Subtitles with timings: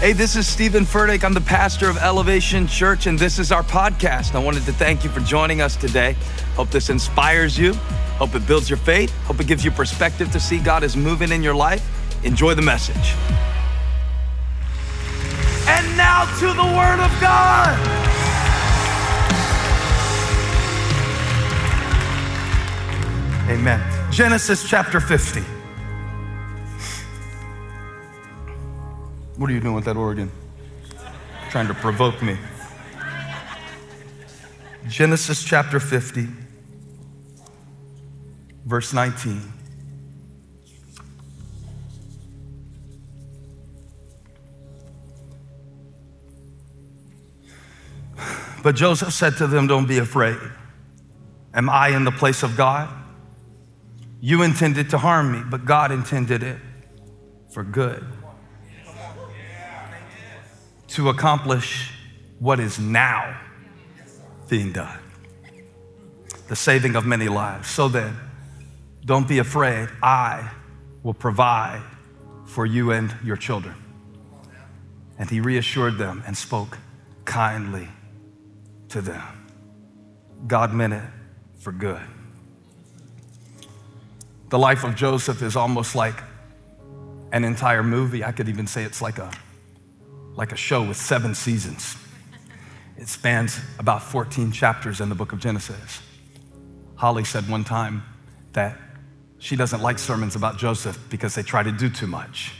[0.00, 1.24] Hey, this is Steven Furtick.
[1.24, 4.36] I'm the pastor of Elevation Church, and this is our podcast.
[4.36, 6.14] I wanted to thank you for joining us today.
[6.54, 7.74] Hope this inspires you.
[8.14, 9.12] Hope it builds your faith.
[9.24, 11.84] Hope it gives you perspective to see God is moving in your life.
[12.24, 13.12] Enjoy the message.
[15.66, 17.76] And now to the Word of God.
[23.50, 24.12] Amen.
[24.12, 25.57] Genesis chapter 50.
[29.38, 30.32] What are you doing with that organ?
[31.50, 32.36] Trying to provoke me.
[34.88, 36.26] Genesis chapter 50,
[38.66, 39.40] verse 19.
[48.64, 50.38] But Joseph said to them, Don't be afraid.
[51.54, 52.92] Am I in the place of God?
[54.20, 56.58] You intended to harm me, but God intended it
[57.52, 58.04] for good
[60.98, 61.92] to accomplish
[62.40, 63.40] what is now
[64.48, 64.98] being done
[66.48, 67.68] the saving of many lives.
[67.68, 68.16] So then,
[69.04, 69.90] don't be afraid.
[70.02, 70.50] I
[71.04, 71.82] will provide
[72.46, 73.76] for you and your children.
[75.18, 76.78] And he reassured them and spoke
[77.24, 77.86] kindly
[78.88, 79.22] to them.
[80.48, 81.04] God meant it
[81.58, 82.02] for good.
[84.48, 86.20] The life of Joseph is almost like
[87.30, 88.24] an entire movie.
[88.24, 89.30] I could even say it's like a
[90.38, 91.96] like a show with seven seasons.
[92.96, 96.00] It spans about 14 chapters in the book of Genesis.
[96.94, 98.04] Holly said one time
[98.52, 98.78] that
[99.38, 102.52] she doesn't like sermons about Joseph because they try to do too much.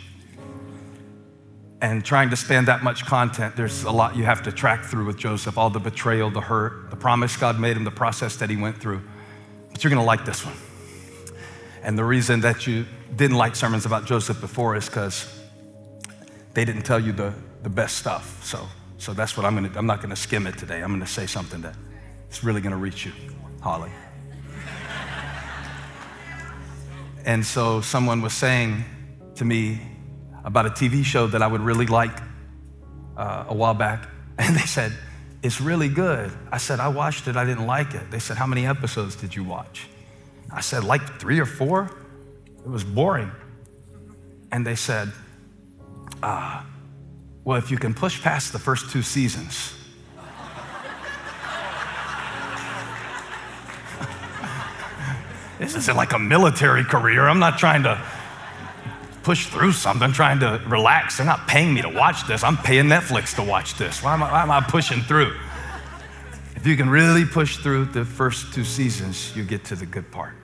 [1.80, 5.06] And trying to span that much content, there's a lot you have to track through
[5.06, 8.50] with Joseph all the betrayal, the hurt, the promise God made him, the process that
[8.50, 9.00] he went through.
[9.70, 10.56] But you're gonna like this one.
[11.84, 15.32] And the reason that you didn't like sermons about Joseph before is because
[16.54, 18.42] they didn't tell you the the best stuff.
[18.44, 18.66] So,
[18.98, 20.82] so that's what I'm gonna, I'm not gonna skim it today.
[20.82, 21.76] I'm gonna say something that
[22.28, 23.12] it's really gonna reach you,
[23.60, 23.90] Holly.
[27.24, 28.84] and so someone was saying
[29.36, 29.80] to me
[30.44, 32.16] about a TV show that I would really like
[33.16, 34.92] uh, a while back, and they said,
[35.42, 36.32] it's really good.
[36.50, 38.10] I said, I watched it, I didn't like it.
[38.10, 39.86] They said, How many episodes did you watch?
[40.50, 41.90] I said, Like three or four.
[42.64, 43.30] It was boring.
[44.50, 45.12] And they said,
[46.22, 46.66] Ah,
[47.48, 49.72] well, if you can push past the first two seasons,
[55.58, 57.26] this isn't like a military career.
[57.26, 57.98] I'm not trying to
[59.22, 61.16] push through something, trying to relax.
[61.16, 62.44] They're not paying me to watch this.
[62.44, 64.02] I'm paying Netflix to watch this.
[64.02, 65.34] Why am I, why am I pushing through?
[66.54, 70.12] If you can really push through the first two seasons, you get to the good
[70.12, 70.34] part.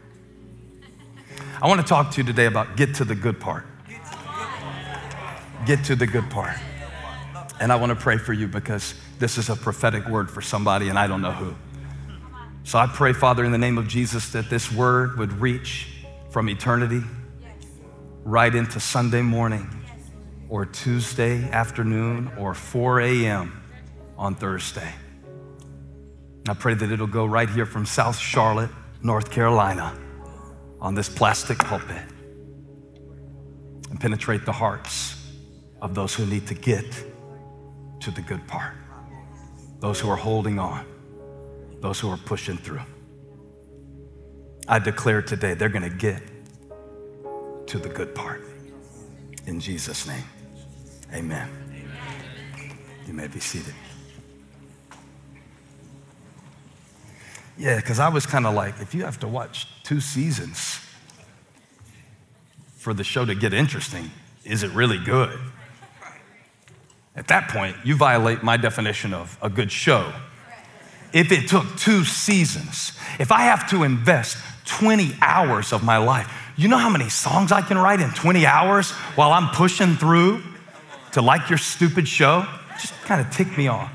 [1.61, 3.67] I want to talk to you today about get to the good part.
[5.67, 6.57] Get to the good part.
[7.65, 10.91] And I want to pray for you because this is a prophetic word for somebody,
[10.91, 11.55] and I don't know who.
[12.63, 15.89] So I pray, Father, in the name of Jesus, that this word would reach
[16.29, 17.01] from eternity
[18.23, 19.67] right into Sunday morning
[20.51, 23.63] or Tuesday afternoon or 4 a.m.
[24.19, 24.93] on Thursday.
[26.47, 28.69] I pray that it'll go right here from South Charlotte,
[29.03, 29.99] North Carolina,
[30.83, 32.03] on this plastic pulpit
[33.89, 35.17] and penetrate the hearts
[35.81, 37.14] of those who need to get
[38.05, 38.75] to the good part.
[39.81, 40.85] Those who are holding on,
[41.81, 42.83] those who are pushing through.
[44.69, 46.23] I declare today they're going to get
[47.69, 48.43] to the good part.
[49.47, 50.25] In Jesus' name,
[51.15, 51.49] amen.
[53.07, 53.75] You may be seated.
[57.57, 60.79] Yeah, because I was kind of like, if you have to watch two seasons
[62.77, 64.11] for the show to get interesting,
[64.45, 65.39] is it really good?
[67.17, 70.13] At that point, you violate my definition of a good show.
[71.13, 76.29] If it took two seasons, if I have to invest 20 hours of my life,
[76.57, 80.43] you know how many songs I can write in 20 hours while I'm pushing through
[81.13, 82.47] to like your stupid show?
[82.81, 83.93] Just kind of tick me off.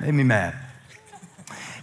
[0.00, 0.54] Made me mad.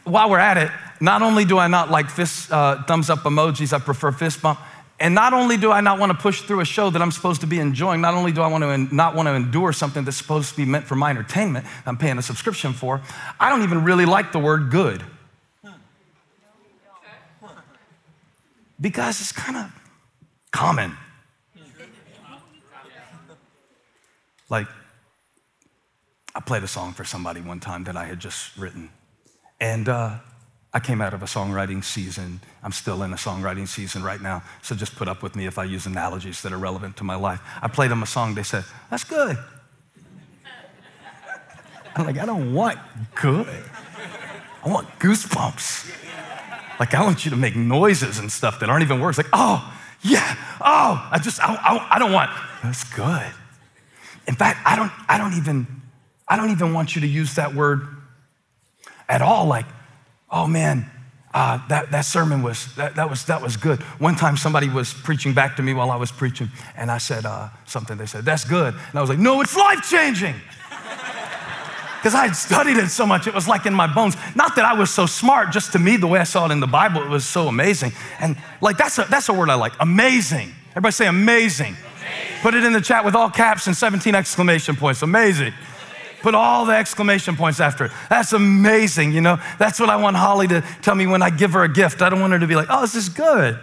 [0.05, 0.71] While we're at it,
[1.01, 4.59] not only do I not like fist, uh, thumbs up emojis, I prefer fist bump.
[4.99, 7.41] And not only do I not want to push through a show that I'm supposed
[7.41, 10.17] to be enjoying, not only do I want to not want to endure something that's
[10.17, 13.01] supposed to be meant for my entertainment, I'm paying a subscription for,
[13.39, 15.03] I don't even really like the word good.
[18.79, 19.71] Because it's kind of
[20.51, 20.95] common.
[24.49, 24.67] Like,
[26.33, 28.89] I played a song for somebody one time that I had just written.
[29.59, 30.19] And uh,
[30.77, 32.39] I came out of a songwriting season.
[32.61, 34.43] I'm still in a songwriting season right now.
[34.61, 37.15] So just put up with me if I use analogies that are relevant to my
[37.15, 37.41] life.
[37.63, 39.39] I played them a song, they said, That's good.
[41.95, 42.77] I'm like, I don't want
[43.15, 43.63] good.
[44.63, 45.89] I want goosebumps.
[46.79, 49.17] Like, I want you to make noises and stuff that aren't even words.
[49.17, 52.29] Like, oh, yeah, oh, I just, I, I, I don't want,
[52.61, 53.31] that's good.
[54.27, 55.65] In fact, I don't, I don't even,
[56.27, 57.81] I don't even want you to use that word
[59.09, 59.47] at all.
[59.47, 59.65] Like,
[60.29, 60.89] oh man,
[61.33, 63.81] uh, that, that sermon was that, that, was that was good.
[63.99, 67.25] One time somebody was preaching back to me while I was preaching, and I said
[67.25, 67.97] uh, something.
[67.97, 68.73] They said, That's good.
[68.73, 70.35] And I was like, No, it's life changing
[71.97, 73.27] because I had studied it so much.
[73.27, 74.15] It was like in my bones.
[74.35, 76.59] Not that I was so smart, just to me, the way I saw it in
[76.59, 77.91] the Bible, it was so amazing.
[78.19, 80.53] And like that's a, that's a word I like amazing.
[80.71, 81.75] Everybody say amazing.
[81.75, 82.41] amazing.
[82.41, 85.01] Put it in the chat with all caps and 17 exclamation points.
[85.01, 85.53] Amazing.
[86.21, 87.91] Put all the exclamation points after it.
[88.09, 89.39] That's amazing, you know?
[89.59, 92.01] That's what I want Holly to tell me when I give her a gift.
[92.01, 93.59] I don't want her to be like, oh, this is good.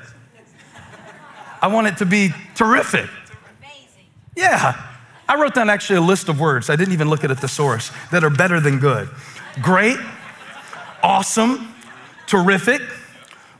[1.60, 3.08] I want it to be terrific.
[3.60, 4.06] Amazing.
[4.36, 4.80] Yeah.
[5.26, 7.90] I wrote down actually a list of words, I didn't even look at a thesaurus,
[8.10, 9.08] that are better than good.
[9.62, 9.98] Great,
[11.02, 11.74] awesome,
[12.26, 12.82] terrific,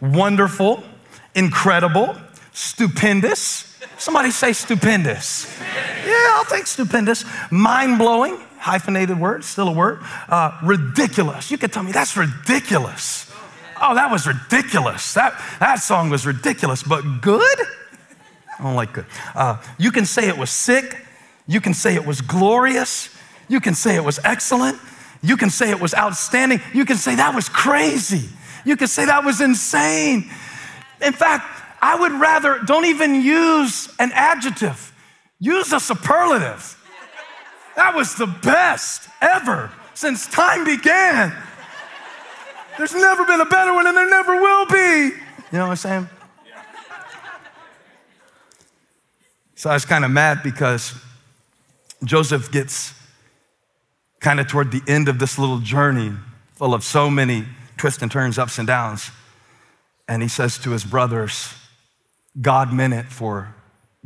[0.00, 0.84] wonderful,
[1.34, 2.16] incredible,
[2.52, 3.78] stupendous.
[3.96, 5.58] Somebody say stupendous.
[6.06, 7.24] Yeah, I'll take stupendous.
[7.50, 10.00] Mind blowing, hyphenated word, still a word.
[10.26, 11.50] Uh, ridiculous.
[11.50, 13.30] You could tell me that's ridiculous.
[13.80, 15.12] Oh, that was ridiculous.
[15.12, 17.58] That, that song was ridiculous, but good?
[18.58, 19.04] I don't like good.
[19.34, 20.96] Uh, you can say it was sick,
[21.46, 23.10] you can say it was glorious.
[23.48, 24.78] You can say it was excellent.
[25.22, 26.62] You can say it was outstanding.
[26.72, 28.30] You can say that was crazy.
[28.64, 30.30] You can say that was insane.
[31.02, 31.44] In fact,
[31.82, 34.94] I would rather don't even use an adjective,
[35.38, 36.80] use a superlative.
[37.76, 41.34] That was the best ever since time began.
[42.76, 45.16] There's never been a better one, and there never will be.
[45.52, 46.08] You know what I'm saying?
[49.54, 50.94] So I was kind of mad because
[52.04, 52.92] Joseph gets
[54.20, 56.12] kind of toward the end of this little journey
[56.54, 57.44] full of so many
[57.76, 59.10] twists and turns, ups and downs.
[60.08, 61.54] And he says to his brothers,
[62.40, 63.54] God meant it for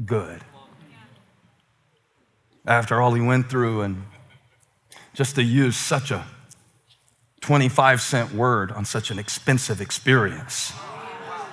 [0.04, 0.42] good.
[2.68, 4.04] After all he went through, and
[5.14, 6.26] just to use such a
[7.40, 10.74] 25 cent word on such an expensive experience,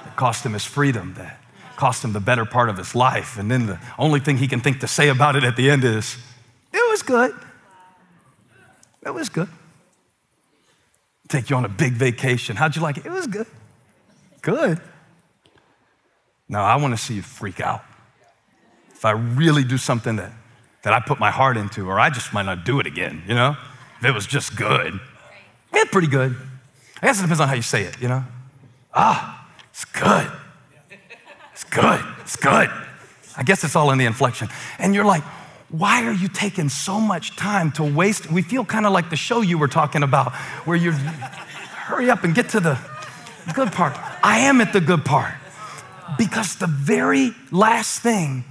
[0.05, 1.41] it cost him his freedom, that
[1.77, 3.37] cost him the better part of his life.
[3.37, 5.85] And then the only thing he can think to say about it at the end
[5.85, 6.17] is,
[6.73, 7.33] it was good.
[9.05, 9.47] It was good.
[11.29, 12.57] Take you on a big vacation.
[12.57, 13.05] How'd you like it?
[13.05, 13.47] It was good.
[14.41, 14.81] Good.
[16.49, 17.83] Now, I want to see you freak out.
[18.91, 20.33] If I really do something that,
[20.85, 23.33] that I put my heart into, or I just might not do it again, you
[23.33, 23.57] know?
[23.97, 24.99] If it was just good.
[25.73, 26.35] Yeah, pretty good.
[27.01, 28.23] I guess it depends on how you say it, you know?
[28.93, 30.31] Ah, it's good.
[31.53, 32.05] It's good.
[32.21, 32.69] It's good.
[33.35, 34.47] I guess it's all in the inflection.
[34.77, 35.23] And you're like,
[35.69, 38.31] why are you taking so much time to waste?
[38.31, 40.35] We feel kind of like the show you were talking about,
[40.65, 42.77] where you hurry up and get to the
[43.55, 43.97] good part.
[44.23, 45.33] I am at the good part.
[46.19, 48.43] Because the very last thing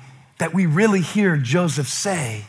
[0.44, 2.44] that we really hear Joseph say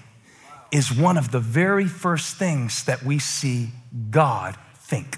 [0.69, 3.69] is one of the very first things that we see
[4.09, 5.17] God think.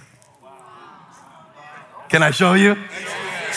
[2.09, 2.77] Can I show you?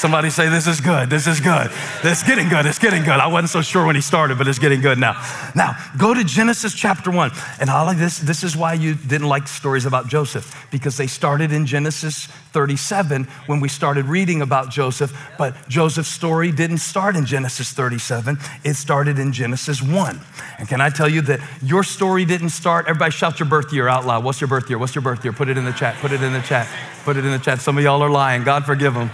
[0.00, 1.10] Somebody say, This is good.
[1.10, 1.70] This is good.
[2.02, 2.64] It's getting good.
[2.64, 3.20] It's getting good.
[3.20, 5.12] I wasn't so sure when he started, but it's getting good now.
[5.54, 7.30] Now, go to Genesis chapter 1.
[7.60, 11.52] And of this, this is why you didn't like stories about Joseph, because they started
[11.52, 15.14] in Genesis 37 when we started reading about Joseph.
[15.36, 20.20] But Joseph's story didn't start in Genesis 37, it started in Genesis 1.
[20.58, 22.86] And can I tell you that your story didn't start?
[22.88, 24.24] Everybody shout your birth year out loud.
[24.24, 24.78] What's your birth year?
[24.78, 25.34] What's your birth year?
[25.34, 25.96] Put it in the chat.
[25.96, 26.66] Put it in the chat.
[27.04, 27.60] Put it in the chat.
[27.60, 28.44] Some of y'all are lying.
[28.44, 29.10] God forgive them.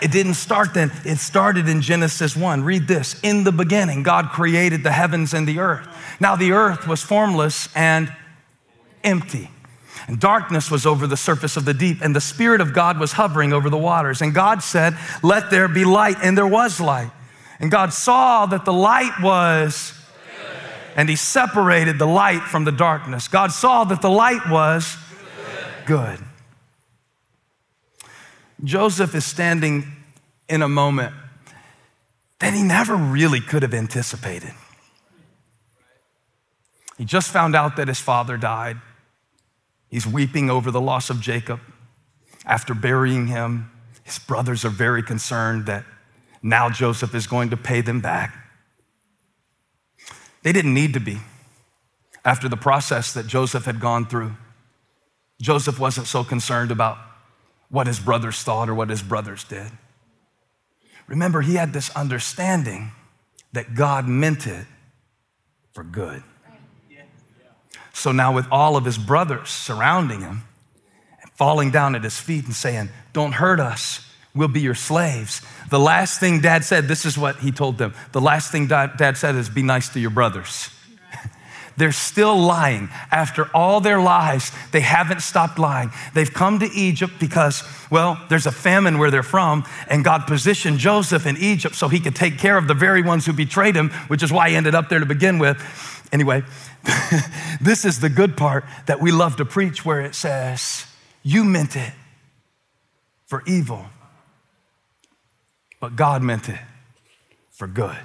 [0.00, 2.62] It didn't start then, it started in Genesis 1.
[2.62, 5.88] Read this In the beginning, God created the heavens and the earth.
[6.20, 8.12] Now the earth was formless and
[9.02, 9.50] empty.
[10.06, 13.12] And darkness was over the surface of the deep, and the Spirit of God was
[13.12, 14.22] hovering over the waters.
[14.22, 17.10] And God said, Let there be light, and there was light.
[17.60, 19.92] And God saw that the light was,
[20.96, 23.28] and He separated the light from the darkness.
[23.28, 24.96] God saw that the light was
[25.84, 26.18] good.
[28.64, 29.86] Joseph is standing
[30.48, 31.14] in a moment
[32.40, 34.52] that he never really could have anticipated.
[36.96, 38.76] He just found out that his father died.
[39.88, 41.60] He's weeping over the loss of Jacob.
[42.44, 43.70] After burying him,
[44.02, 45.84] his brothers are very concerned that
[46.42, 48.34] now Joseph is going to pay them back.
[50.42, 51.18] They didn't need to be.
[52.24, 54.34] After the process that Joseph had gone through,
[55.40, 56.98] Joseph wasn't so concerned about
[57.70, 59.70] what his brothers thought or what his brothers did.
[61.06, 62.92] Remember, he had this understanding
[63.52, 64.66] that God meant it
[65.72, 66.22] for good.
[67.92, 70.44] So now, with all of his brothers surrounding him
[71.20, 75.42] and falling down at his feet and saying, Don't hurt us, we'll be your slaves.
[75.70, 77.94] The last thing dad said, this is what he told them.
[78.12, 80.70] The last thing dad said is, Be nice to your brothers.
[81.78, 82.88] They're still lying.
[83.12, 85.92] After all their lives, they haven't stopped lying.
[86.12, 90.78] They've come to Egypt because, well, there's a famine where they're from, and God positioned
[90.78, 93.90] Joseph in Egypt so he could take care of the very ones who betrayed him,
[94.08, 95.56] which is why he ended up there to begin with.
[96.10, 96.42] Anyway,
[97.60, 100.84] this is the good part that we love to preach where it says,
[101.22, 101.92] You meant it
[103.26, 103.86] for evil,
[105.80, 106.58] but God meant it
[107.52, 107.98] for good.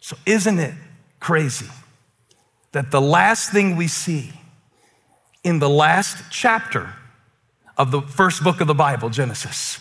[0.00, 0.74] So, isn't it
[1.20, 1.68] crazy
[2.74, 4.32] that the last thing we see
[5.44, 6.92] in the last chapter
[7.78, 9.78] of the first book of the Bible, Genesis,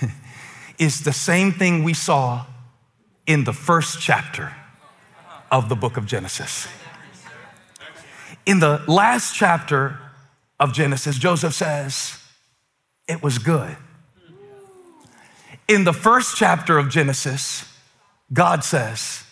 [0.78, 2.46] is the same thing we saw
[3.26, 4.54] in the first chapter
[5.52, 6.66] of the book of Genesis.
[8.46, 9.98] In the last chapter
[10.58, 12.18] of Genesis, Joseph says,
[13.06, 13.76] It was good.
[15.68, 17.70] In the first chapter of Genesis,
[18.32, 19.24] God says,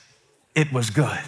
[0.55, 1.21] It was good.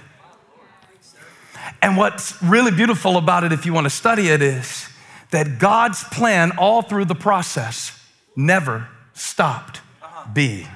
[1.80, 4.88] And what's really beautiful about it, if you want to study it, is
[5.30, 7.98] that God's plan all through the process
[8.34, 10.30] never stopped uh-huh.
[10.32, 10.68] being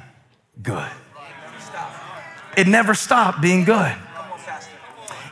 [0.62, 0.90] good.
[2.56, 3.94] It never stopped being good.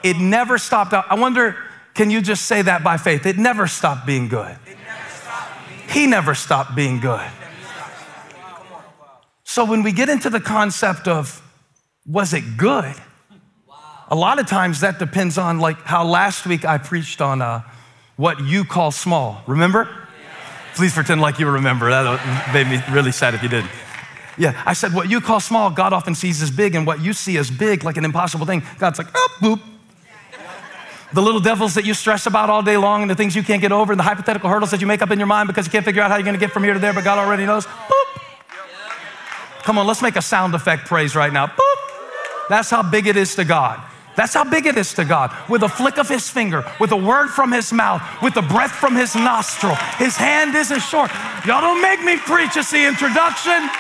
[0.03, 0.95] It never stopped.
[0.95, 1.57] I wonder,
[1.95, 3.27] can you just say that by faith?
[3.27, 4.57] It never stopped being good.
[5.89, 7.29] He never stopped being good.
[9.45, 11.43] So when we get into the concept of
[12.07, 12.95] was it good?
[14.11, 17.63] A lot of times that depends on like how last week I preached on uh,
[18.17, 19.43] what you call small.
[19.47, 19.89] Remember?
[20.75, 21.91] Please pretend like you remember.
[21.91, 23.71] That made me really sad if you didn't.
[24.39, 27.13] Yeah, I said what you call small, God often sees as big, and what you
[27.13, 29.61] see as big, like an impossible thing, God's like, oh, boop.
[31.13, 33.61] The little devils that you stress about all day long, and the things you can't
[33.61, 35.73] get over, and the hypothetical hurdles that you make up in your mind because you
[35.73, 37.67] can't figure out how you're gonna get from here to there, but God already knows.
[37.67, 38.23] Boop.
[39.63, 41.49] Come on, let's make a sound effect praise right now.
[41.49, 42.49] Boop.
[42.49, 43.83] That's how big it is to God.
[44.21, 45.35] That's how big it is to God.
[45.49, 48.73] With a flick of his finger, with a word from his mouth, with the breath
[48.73, 49.75] from his nostril.
[49.97, 51.11] His hand isn't short.
[51.47, 52.55] Y'all don't make me preach.
[52.55, 53.51] It's the introduction.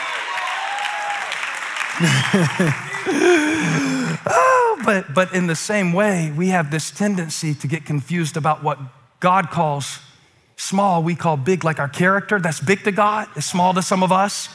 [4.26, 8.62] oh, but, but in the same way, we have this tendency to get confused about
[8.62, 8.78] what
[9.20, 9.98] God calls
[10.56, 12.38] small, we call big, like our character.
[12.38, 14.48] That's big to God, is small to some of us.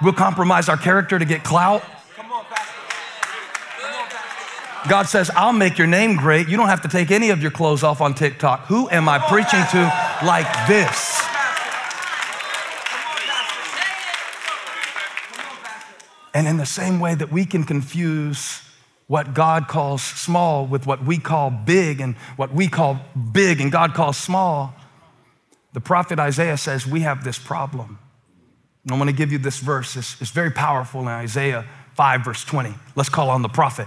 [0.00, 1.82] We'll compromise our character to get clout.
[4.88, 6.48] God says, I'll make your name great.
[6.48, 8.66] You don't have to take any of your clothes off on TikTok.
[8.66, 11.22] Who am I preaching to like this?
[16.34, 18.62] And in the same way that we can confuse
[19.06, 22.98] what God calls small with what we call big and what we call
[23.32, 24.74] big and God calls small,
[25.74, 27.98] the prophet Isaiah says we have this problem.
[28.84, 29.96] And I want to give you this verse.
[29.96, 32.74] It's, it's very powerful in Isaiah 5, verse 20.
[32.96, 33.86] Let's call on the prophet.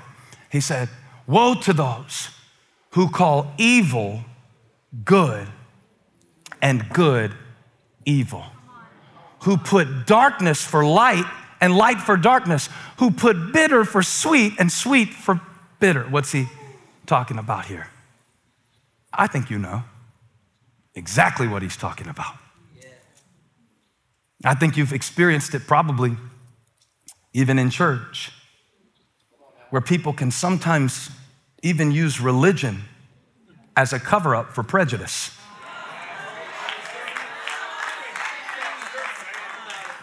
[0.56, 0.88] He said,
[1.28, 2.30] Woe to those
[2.92, 4.24] who call evil
[5.04, 5.50] good
[6.62, 7.34] and good
[8.06, 8.46] evil,
[9.42, 11.26] who put darkness for light
[11.60, 12.70] and light for darkness,
[13.00, 15.42] who put bitter for sweet and sweet for
[15.82, 16.04] bitter.
[16.04, 16.48] What's he
[17.06, 17.90] talking about here?
[19.12, 19.84] I think you know
[20.94, 22.34] exactly what he's talking about.
[24.46, 26.16] I think you've experienced it probably
[27.34, 28.32] even in church
[29.70, 31.10] where people can sometimes
[31.62, 32.84] even use religion
[33.76, 35.32] as a cover up for prejudice.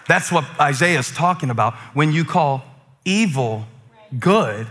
[0.08, 2.64] That's what Isaiah is talking about when you call
[3.04, 3.64] evil
[4.18, 4.66] good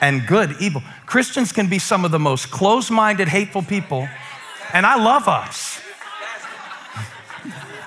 [0.00, 0.82] and good evil.
[1.06, 4.08] Christians can be some of the most close minded, hateful people,
[4.72, 5.80] and I love us.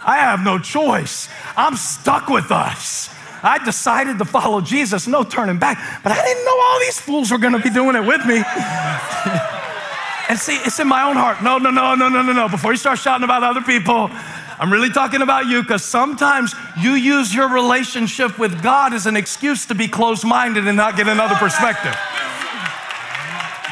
[0.05, 1.27] I have no choice.
[1.57, 3.09] I'm stuck with us.
[3.45, 5.77] I decided to follow Jesus, no turning back.
[6.01, 8.37] But I didn't know all these fools were going to be doing it with me.
[10.29, 11.43] and see, it's in my own heart.
[11.43, 12.49] No, no, no, no, no, no, no.
[12.49, 14.09] Before you start shouting about other people,
[14.57, 19.15] I'm really talking about you because sometimes you use your relationship with God as an
[19.15, 21.95] excuse to be close minded and not get another perspective.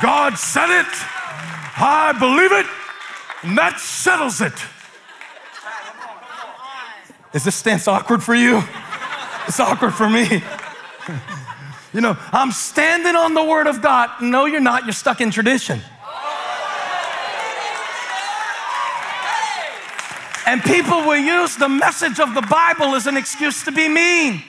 [0.04, 0.86] God said it,
[1.78, 2.68] I believe it,
[3.42, 4.54] and that settles it.
[7.34, 8.62] Is this stance awkward for you?
[9.48, 10.44] It's awkward for me.
[11.94, 14.10] you know, I'm standing on the word of God.
[14.22, 14.86] No, you're not.
[14.86, 15.82] You're stuck in tradition.
[20.46, 24.44] And people will use the message of the Bible as an excuse to be mean.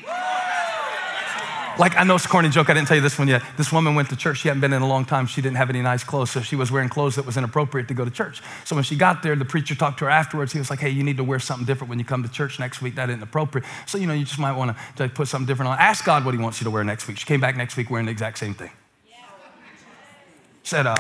[1.77, 2.71] Like, I know it's a corny joke.
[2.71, 3.43] I didn't tell you this one yet.
[3.57, 4.39] This woman went to church.
[4.39, 5.27] She hadn't been in a long time.
[5.27, 7.95] She didn't have any nice clothes, so she was wearing clothes that was inappropriate to
[7.95, 8.43] go to church.
[8.65, 10.53] So when she got there, the preacher talked to her afterwards.
[10.53, 12.61] He was like, hey, you need to wear something different when you come to church
[12.61, 12.95] next week.
[12.95, 13.67] That isn't appropriate.
[13.87, 15.79] So, you know, you just might want to put something different on.
[15.79, 17.19] Ask God what he wants you to wear next week.
[17.19, 18.71] She came back next week wearing the exact same thing.
[20.63, 20.97] Said, uh,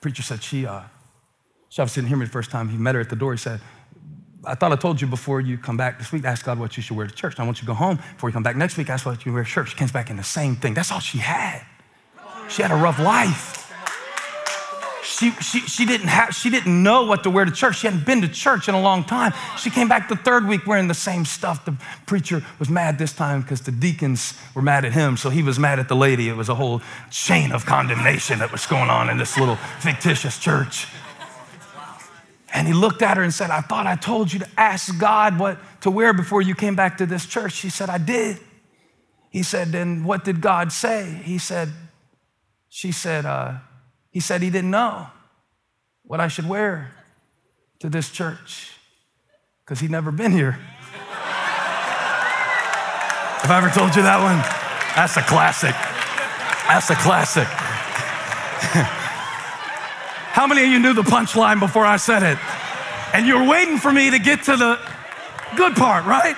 [0.00, 0.80] preacher said, she, uh,
[1.68, 2.70] she obviously didn't hear me the first time.
[2.70, 3.32] He met her at the door.
[3.32, 3.60] He said,
[4.46, 6.82] I thought I told you before you come back this week, ask God what you
[6.82, 7.38] should wear to church.
[7.38, 9.32] I want you to go home before you come back next week, ask what you
[9.32, 9.70] wear to church.
[9.70, 10.72] She comes back in the same thing.
[10.72, 11.62] That's all she had.
[12.48, 13.64] She had a rough life.
[15.02, 17.78] She, she, she, didn't have, she didn't know what to wear to church.
[17.78, 19.32] She hadn't been to church in a long time.
[19.56, 21.64] She came back the third week wearing the same stuff.
[21.64, 21.74] The
[22.06, 25.58] preacher was mad this time because the deacons were mad at him, so he was
[25.58, 26.28] mad at the lady.
[26.28, 30.38] It was a whole chain of condemnation that was going on in this little fictitious
[30.38, 30.86] church.
[32.56, 35.38] And he looked at her and said, I thought I told you to ask God
[35.38, 37.52] what to wear before you came back to this church.
[37.52, 38.38] She said, I did.
[39.28, 41.20] He said, Then what did God say?
[41.22, 41.68] He said,
[42.70, 43.58] She said, uh,
[44.10, 45.06] He said he didn't know
[46.04, 46.92] what I should wear
[47.80, 48.72] to this church
[49.62, 50.52] because he'd never been here.
[53.42, 54.38] Have I ever told you that one?
[54.96, 55.74] That's a classic.
[56.68, 57.48] That's a classic.
[60.36, 62.36] How many of you knew the punchline before I said it?
[63.14, 64.78] And you're waiting for me to get to the
[65.56, 66.36] good part, right?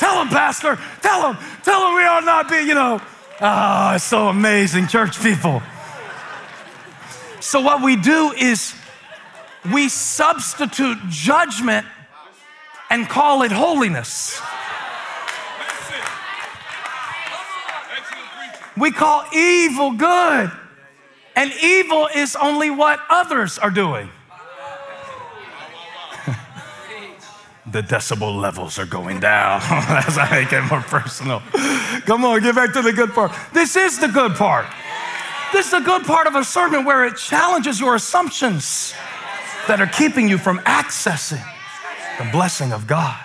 [0.00, 0.76] Tell them, Pastor.
[1.02, 1.38] Tell them.
[1.62, 3.00] Tell them we are not being, you know.
[3.40, 5.62] Ah, oh, it's so amazing, church people.
[7.38, 8.74] So, what we do is
[9.72, 11.86] we substitute judgment
[12.90, 14.42] and call it holiness.
[18.76, 20.50] We call evil good
[21.34, 24.10] and evil is only what others are doing.
[27.72, 29.60] the decibel levels are going down
[30.06, 31.40] as I it more personal.
[32.04, 33.32] Come on, get back to the good part.
[33.52, 34.66] This is the good part.
[35.52, 38.94] This is the good part of a sermon where it challenges your assumptions
[39.68, 41.42] that are keeping you from accessing
[42.18, 43.24] the blessing of God.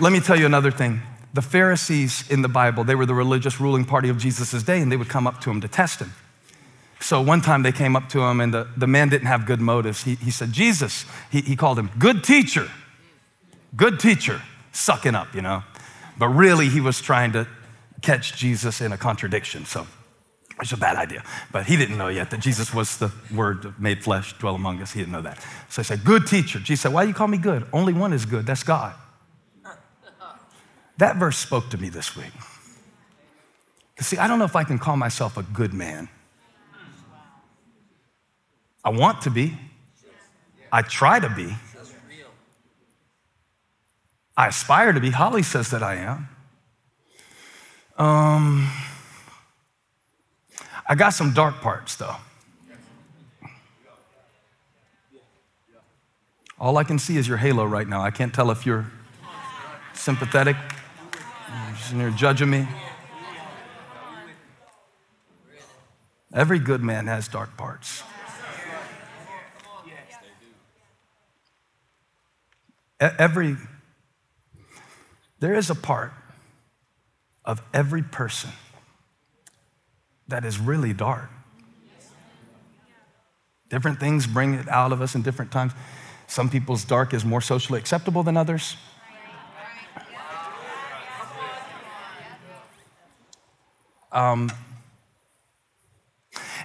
[0.00, 1.00] Let me tell you another thing
[1.34, 4.92] the Pharisees in the Bible, they were the religious ruling party of Jesus' day, and
[4.92, 6.12] they would come up to him to test him.
[7.00, 9.60] So one time they came up to him, and the, the man didn't have good
[9.60, 10.04] motives.
[10.04, 12.70] He, he said, Jesus, he, he called him good teacher,
[13.74, 14.42] good teacher,
[14.72, 15.64] sucking up, you know.
[16.18, 17.48] But really, he was trying to
[18.02, 19.64] catch Jesus in a contradiction.
[19.64, 19.86] So
[20.60, 21.24] it's a bad idea.
[21.50, 24.92] But he didn't know yet that Jesus was the word made flesh, dwell among us.
[24.92, 25.40] He didn't know that.
[25.68, 26.58] So he said, Good teacher.
[26.58, 27.66] Jesus said, Why do you call me good?
[27.72, 28.46] Only one is good.
[28.46, 28.94] That's God.
[30.98, 32.32] That verse spoke to me this week.
[34.00, 36.08] See, I don't know if I can call myself a good man.
[38.84, 39.56] I want to be,
[40.72, 41.54] I try to be,
[44.36, 45.10] I aspire to be.
[45.10, 46.28] Holly says that I am.
[47.96, 48.70] Um,
[50.88, 52.16] I got some dark parts, though.
[56.58, 58.02] All I can see is your halo right now.
[58.02, 58.90] I can't tell if you're
[59.94, 60.56] sympathetic
[61.92, 62.66] and you're judging me.
[66.34, 68.02] Every good man has dark parts.
[72.98, 73.56] Every,
[75.40, 76.12] there is a part
[77.44, 78.50] of every person
[80.28, 81.28] that is really dark.
[83.68, 85.72] Different things bring it out of us in different times.
[86.26, 88.76] Some people's dark is more socially acceptable than others.
[94.12, 94.52] Um,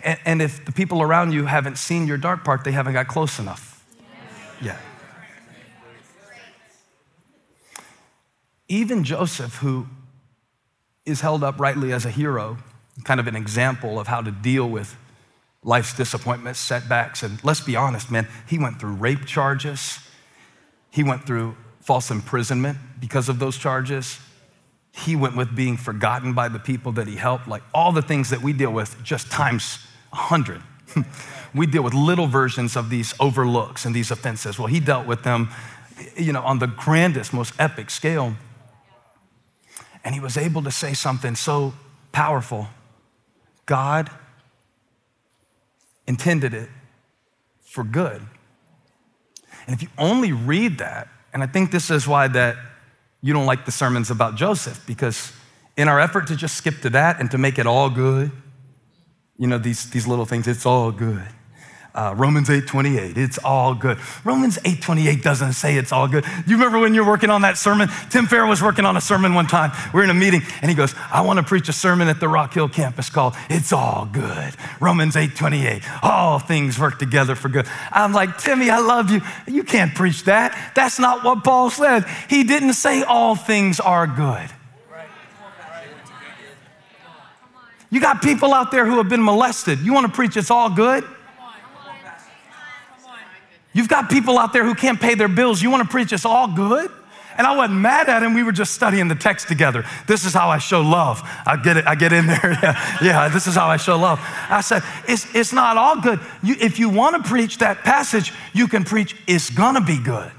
[0.03, 3.07] and, and, if the people around you haven't seen your dark part, they haven't got
[3.07, 3.85] close enough.
[4.61, 4.77] Yet.
[8.67, 9.87] Even Joseph, who
[11.05, 12.57] is held up rightly as a hero,
[13.05, 14.97] kind of an example of how to deal with
[15.63, 19.99] life's disappointments, setbacks, and let's be honest, man, he went through rape charges,
[20.89, 24.19] he went through false imprisonment because of those charges
[24.97, 28.31] he went with being forgotten by the people that he helped, like all the things
[28.31, 29.79] that we deal with, just times
[30.11, 30.61] a hundred.
[31.53, 34.57] we deal with little versions of these overlooks and these offenses.
[34.57, 35.49] Well, he dealt with them,
[36.15, 38.35] you know, on the grandest, most epic scale.
[40.03, 41.73] And he was able to say something so
[42.11, 42.67] powerful.
[43.67, 44.09] God
[46.07, 46.69] intended it
[47.61, 48.21] for good.
[49.67, 52.55] And if you only read that, and I think this is why that
[53.21, 55.31] you don't like the sermons about Joseph because
[55.75, 58.31] in our effort to just skip to that and to make it all good,
[59.39, 61.27] You know, these, these little things, it's all good.
[61.97, 63.97] Uh, Romans 8:28, it's all good.
[64.23, 66.23] Romans 8:28 doesn't say it's all good.
[66.45, 67.89] You remember when you were working on that sermon?
[68.11, 69.71] Tim Fair was working on a sermon one time.
[69.95, 72.19] We are in a meeting and he goes, I want to preach a sermon at
[72.19, 74.53] the Rock Hill campus called It's All Good.
[74.79, 77.65] Romans 8:28, all things work together for good.
[77.91, 79.21] I'm like, Timmy, I love you.
[79.47, 80.73] You can't preach that.
[80.75, 82.05] That's not what Paul said.
[82.29, 84.51] He didn't say all things are good.
[87.89, 89.79] You got people out there who have been molested.
[89.79, 91.03] You want to preach it's all good?
[93.97, 95.59] Got people out there who can't pay their bills.
[95.59, 96.91] You want to preach it's all good?
[97.35, 98.35] And I wasn't mad at him.
[98.35, 99.85] We were just studying the text together.
[100.05, 101.27] This is how I show love.
[101.47, 101.87] I get it.
[101.87, 102.59] I get in there.
[102.61, 104.19] Yeah, yeah this is how I show love.
[104.49, 106.19] I said, it's, it's not all good.
[106.43, 109.97] You, if you want to preach that passage, you can preach it's going to be
[109.97, 110.31] good.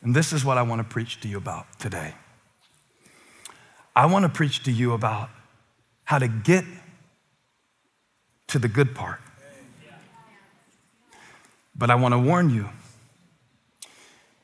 [0.00, 2.14] And this is what I want to preach to you about today.
[3.94, 5.28] I want to preach to you about
[6.04, 6.64] how to get
[8.46, 9.20] to the good part.
[11.80, 12.68] But I want to warn you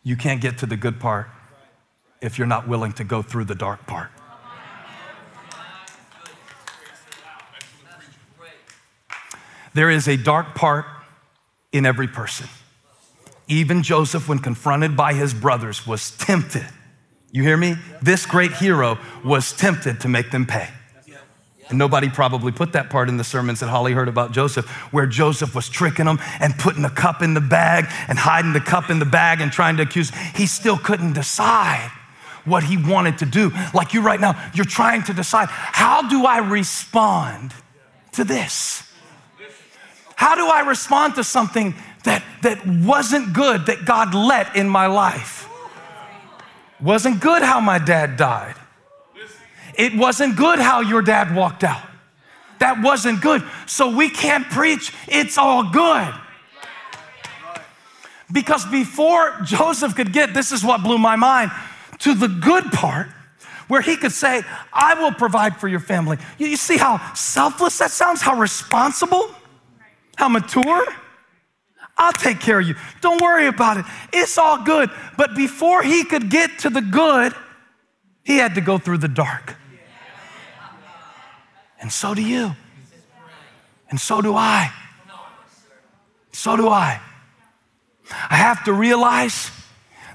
[0.02, 1.28] you can't get to the good part
[2.22, 4.08] if you're not willing to go through the dark part.
[9.74, 10.86] There is a dark part
[11.72, 12.48] in every person.
[13.48, 16.66] Even Joseph, when confronted by his brothers, was tempted.
[17.32, 17.76] You hear me?
[18.00, 20.70] This great hero was tempted to make them pay.
[21.68, 25.06] And nobody probably put that part in the sermons that Holly heard about Joseph, where
[25.06, 28.88] Joseph was tricking them and putting the cup in the bag and hiding the cup
[28.88, 30.10] in the bag and trying to accuse.
[30.36, 31.90] He still couldn't decide
[32.44, 33.50] what he wanted to do.
[33.74, 37.52] Like you right now, you're trying to decide how do I respond
[38.12, 38.84] to this?
[40.14, 41.74] How do I respond to something
[42.04, 45.48] that, that wasn't good that God let in my life?
[46.80, 48.54] Wasn't good how my dad died
[49.76, 51.82] it wasn't good how your dad walked out.
[52.58, 53.42] That wasn't good.
[53.66, 56.14] So we can't preach, it's all good.
[58.32, 61.52] Because before Joseph could get, this is what blew my mind,
[62.00, 63.08] to the good part,
[63.68, 66.18] where he could say, I will provide for your family.
[66.38, 69.30] You, see how selfless that sounds, how responsible,
[70.16, 70.86] how mature?
[71.96, 72.74] I'll take care of you.
[73.00, 73.84] Don't worry about it.
[74.12, 74.90] It's all good.
[75.16, 77.32] But before he could get to the good,
[78.22, 79.54] he had to go through the dark.
[81.80, 82.54] And so do you.
[83.90, 84.72] And so do I.
[86.32, 87.00] So do I.
[88.10, 89.50] I have to realize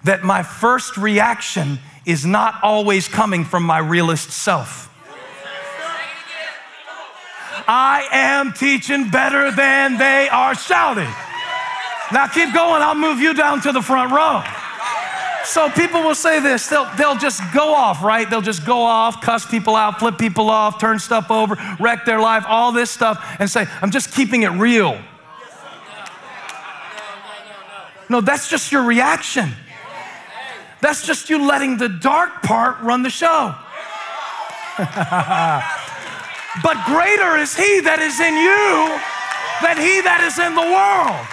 [0.03, 4.89] that my first reaction is not always coming from my realist self.
[7.67, 11.09] I am teaching better than they are shouting.
[12.11, 14.43] Now keep going, I'll move you down to the front row.
[15.45, 18.29] So people will say this, they'll, they'll just go off, right?
[18.29, 22.19] They'll just go off, cuss people out, flip people off, turn stuff over, wreck their
[22.19, 24.99] life, all this stuff, and say, I'm just keeping it real.
[28.09, 29.51] No, that's just your reaction.
[30.81, 33.55] That's just you letting the dark part run the show.
[34.77, 34.87] but
[36.85, 38.99] greater is he that is in you
[39.61, 41.27] than he that is in the world.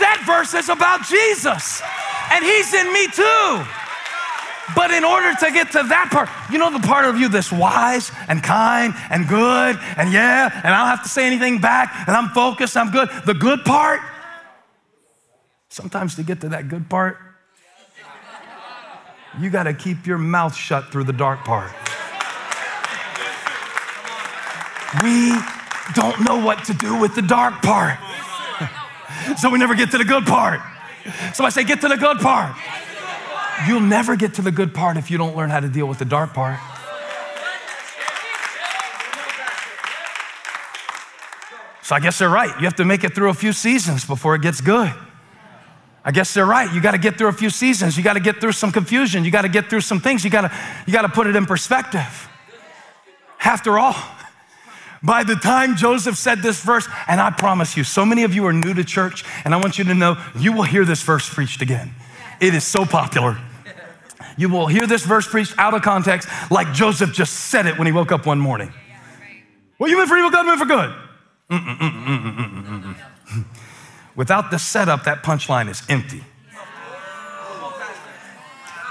[0.00, 1.82] That verse is about Jesus
[2.32, 3.64] and He's in me too.
[4.74, 7.52] But in order to get to that part, you know the part of you that's
[7.52, 12.08] wise and kind and good and yeah, and I don't have to say anything back
[12.08, 13.08] and I'm focused, I'm good.
[13.24, 14.00] The good part,
[15.68, 17.18] sometimes to get to that good part,
[19.38, 21.70] you got to keep your mouth shut through the dark part.
[25.02, 25.36] We
[25.94, 27.98] don't know what to do with the dark part.
[29.38, 30.60] so we never get to the good part.
[31.34, 32.56] Somebody say, get to the good part.
[33.66, 35.98] You'll never get to the good part if you don't learn how to deal with
[35.98, 36.58] the dark part.
[41.82, 42.50] So I guess they're right.
[42.58, 44.92] You have to make it through a few seasons before it gets good.
[46.04, 46.72] I guess they're right.
[46.72, 47.96] You got to get through a few seasons.
[47.96, 49.24] You got to get through some confusion.
[49.24, 50.24] You got to get through some things.
[50.24, 50.52] You got to
[50.86, 52.28] you got to put it in perspective.
[53.40, 53.94] After all,
[55.02, 58.46] by the time Joseph said this verse, and I promise you, so many of you
[58.46, 61.32] are new to church, and I want you to know you will hear this verse
[61.32, 61.94] preached again.
[62.40, 63.38] It is so popular.
[64.36, 67.86] You will hear this verse preached out of context, like Joseph just said it when
[67.86, 68.72] he woke up one morning.
[69.78, 70.94] Well, you meant for evil, God meant for good.
[74.14, 76.24] Without the setup, that punchline is empty.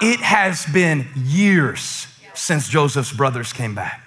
[0.01, 4.04] It has been years since Joseph's brothers came back.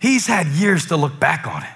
[0.00, 1.68] He's had years to look back on it.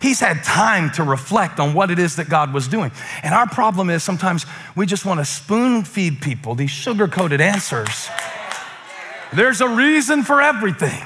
[0.00, 2.90] He's had time to reflect on what it is that God was doing.
[3.22, 7.40] And our problem is sometimes we just want to spoon feed people these sugar coated
[7.40, 8.08] answers.
[9.32, 11.04] There's a reason for everything.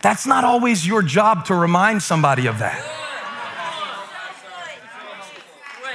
[0.00, 2.82] That's not always your job to remind somebody of that.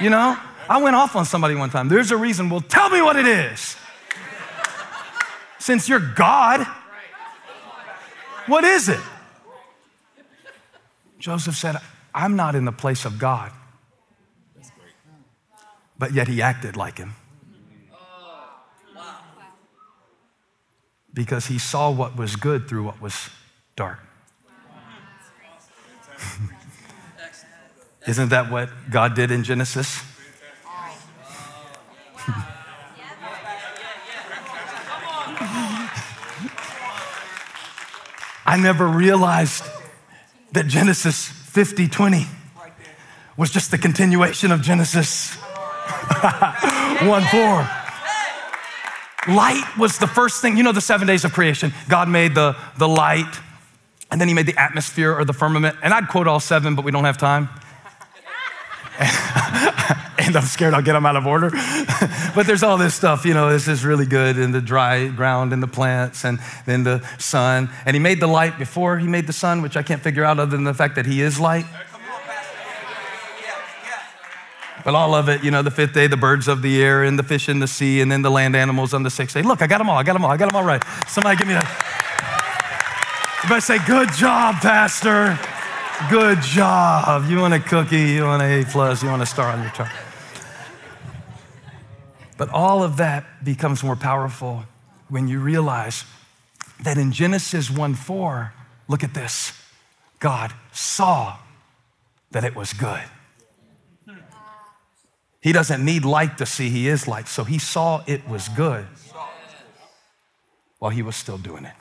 [0.00, 0.36] You know,
[0.68, 1.88] I went off on somebody one time.
[1.88, 2.48] There's a reason.
[2.48, 3.76] Well, tell me what it is.
[5.58, 6.66] Since you're God,
[8.46, 9.00] what is it?
[11.22, 11.76] Joseph said,
[12.12, 13.52] I'm not in the place of God.
[15.96, 17.14] But yet he acted like him.
[21.14, 23.30] Because he saw what was good through what was
[23.76, 24.00] dark.
[28.08, 30.02] Isn't that what God did in Genesis?
[38.44, 39.62] I never realized
[40.52, 42.26] that Genesis 50 20
[43.36, 45.34] was just the continuation of Genesis
[47.02, 47.68] 1 4.
[49.28, 51.72] Light was the first thing, you know, the seven days of creation.
[51.88, 53.38] God made the, the light,
[54.10, 55.76] and then He made the atmosphere or the firmament.
[55.82, 57.48] And I'd quote all seven, but we don't have time.
[60.26, 61.50] and I'm scared I'll get them out of order.
[62.34, 65.52] but there's all this stuff, you know, this is really good in the dry ground
[65.52, 67.70] and the plants and then the sun.
[67.86, 70.38] And he made the light before he made the sun, which I can't figure out
[70.38, 71.66] other than the fact that he is light.
[74.84, 77.16] But all of it, you know, the fifth day, the birds of the air and
[77.16, 79.42] the fish in the sea, and then the land animals on the sixth day.
[79.42, 79.96] Look, I got them all.
[79.96, 80.30] I got them all.
[80.32, 80.82] I got them all right.
[81.06, 83.40] Somebody give me that.
[83.44, 85.38] You better say, Good job, Pastor.
[86.10, 87.30] Good job.
[87.30, 89.70] You want a cookie, you want an A plus, you want a star on your
[89.70, 89.90] chart.
[92.36, 94.64] But all of that becomes more powerful
[95.08, 96.04] when you realize
[96.82, 98.52] that in Genesis 1 4,
[98.88, 99.52] look at this
[100.18, 101.38] God saw
[102.30, 103.02] that it was good.
[105.40, 107.26] He doesn't need light to see, he is light.
[107.26, 108.86] So he saw it was good
[110.78, 111.74] while he was still doing it.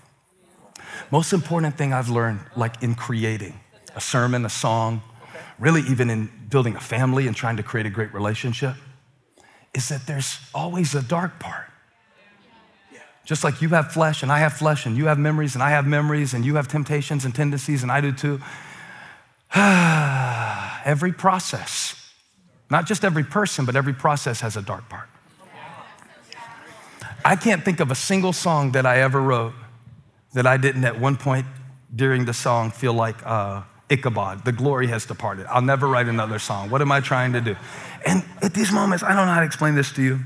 [1.11, 3.59] Most important thing I've learned, like in creating
[3.95, 5.01] a sermon, a song,
[5.59, 8.75] really even in building a family and trying to create a great relationship,
[9.73, 11.67] is that there's always a dark part.
[13.23, 15.69] Just like you have flesh and I have flesh, and you have memories and I
[15.69, 18.41] have memories, and you have temptations and tendencies, and I do too.
[20.85, 21.95] every process,
[22.69, 25.07] not just every person, but every process has a dark part.
[27.23, 29.53] I can't think of a single song that I ever wrote
[30.33, 31.45] that I didn't at one point
[31.95, 35.45] during the song feel like uh, Ichabod, the glory has departed.
[35.47, 36.69] I'll never write another song.
[36.69, 37.55] What am I trying to do?
[38.07, 40.19] And at these moments, I don't know how to explain this to you.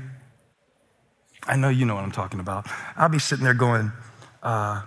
[1.46, 2.66] I know you know what I'm talking about.
[2.96, 3.92] I'll be sitting there going,
[4.42, 4.82] uh,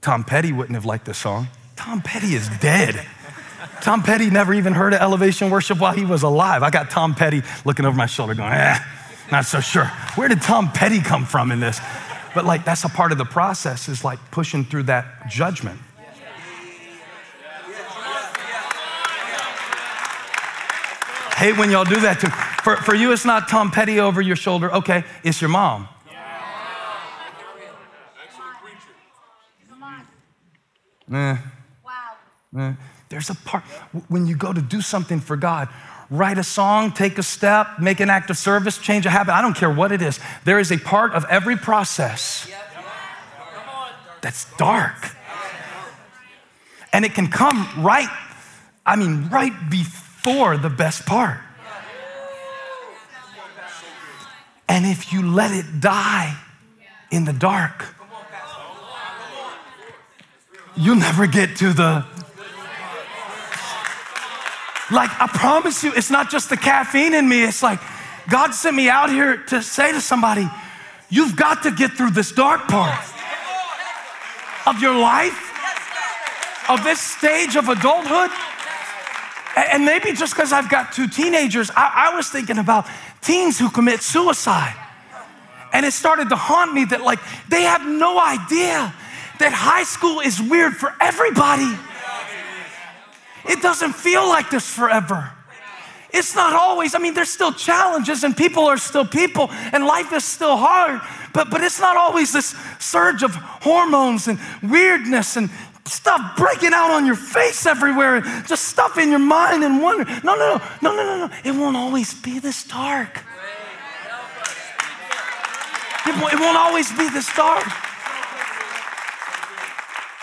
[0.00, 1.48] Tom Petty wouldn't have liked this song.
[1.74, 3.04] Tom Petty is dead.
[3.82, 6.62] Tom Petty never even heard of elevation worship while he was alive.
[6.62, 8.78] I got Tom Petty looking over my shoulder going, eh,
[9.30, 9.86] not so sure.
[10.14, 11.80] Where did Tom Petty come from in this?
[12.34, 15.80] But like, that's a part of the process is like pushing through that judgment.
[21.36, 22.28] Hate when y'all do that too.
[22.62, 24.72] For, for you, it's not Tom Petty over your shoulder.
[24.72, 25.88] Okay, it's your mom.
[31.12, 31.36] Eh.
[31.84, 32.16] Wow.
[32.58, 32.72] Eh.
[33.08, 33.62] There's a part,
[34.08, 35.68] when you go to do something for God,
[36.10, 39.40] write a song, take a step, make an act of service, change a habit, I
[39.40, 40.18] don't care what it is.
[40.44, 42.50] There is a part of every process
[44.20, 45.12] that's dark.
[46.92, 48.08] And it can come right,
[48.84, 51.38] I mean, right before for the best part.
[54.68, 56.36] And if you let it die
[57.12, 57.94] in the dark,
[60.76, 62.04] you'll never get to the.
[64.90, 67.44] Like, I promise you, it's not just the caffeine in me.
[67.44, 67.78] It's like
[68.28, 70.50] God sent me out here to say to somebody,
[71.08, 72.98] you've got to get through this dark part
[74.66, 75.38] of your life,
[76.68, 78.32] of this stage of adulthood.
[79.56, 82.86] And maybe just because I've got two teenagers, I, I was thinking about
[83.22, 84.76] teens who commit suicide.
[85.72, 88.94] And it started to haunt me that, like, they have no idea
[89.38, 91.74] that high school is weird for everybody.
[93.48, 95.32] It doesn't feel like this forever.
[96.12, 100.12] It's not always, I mean, there's still challenges and people are still people and life
[100.12, 101.00] is still hard,
[101.34, 105.50] but, but it's not always this surge of hormones and weirdness and
[105.86, 110.04] stuff breaking out on your face everywhere, and just stuff in your mind and wonder.
[110.24, 111.34] No, no, no, no, no, no, no.
[111.44, 113.22] It won't always be this dark.
[116.06, 117.66] It it won't always be this dark.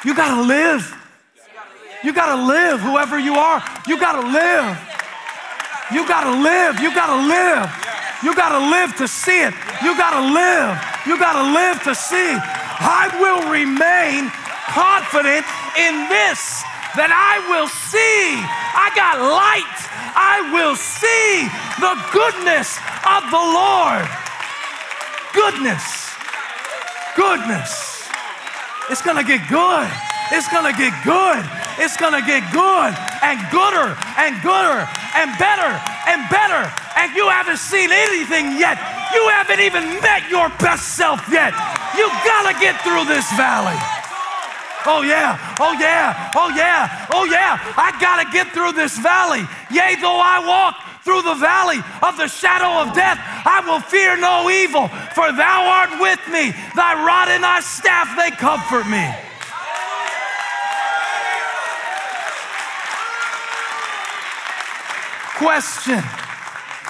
[0.06, 0.98] You gotta live.
[2.04, 3.64] You gotta live, whoever you are.
[3.88, 4.78] You gotta live.
[5.94, 6.80] You gotta live.
[6.80, 7.72] You gotta live.
[8.24, 9.54] You gotta live to see it.
[9.84, 10.80] You gotta live.
[11.06, 12.36] You gotta live to see.
[12.36, 14.32] I will remain
[14.74, 15.46] confident
[15.78, 16.66] in this
[16.98, 18.42] that I will see.
[18.74, 19.78] I got light.
[20.18, 21.46] I will see
[21.78, 24.06] the goodness of the Lord.
[25.34, 26.14] Goodness.
[27.14, 28.10] Goodness.
[28.90, 29.90] It's gonna get good.
[30.34, 31.46] It's gonna get good.
[31.78, 35.74] It's gonna get good and gooder and gooder and better
[36.10, 36.66] and better.
[36.98, 38.82] And you haven't seen anything yet.
[39.14, 41.54] You haven't even met your best self yet.
[41.94, 43.78] You gotta get through this valley.
[44.86, 45.56] Oh, yeah.
[45.60, 46.32] Oh, yeah.
[46.36, 47.08] Oh, yeah.
[47.12, 47.58] Oh, yeah.
[47.78, 49.48] I got to get through this valley.
[49.72, 54.18] Yea, though I walk through the valley of the shadow of death, I will fear
[54.18, 56.52] no evil, for thou art with me.
[56.76, 59.04] Thy rod and thy staff, they comfort me.
[65.36, 66.04] Question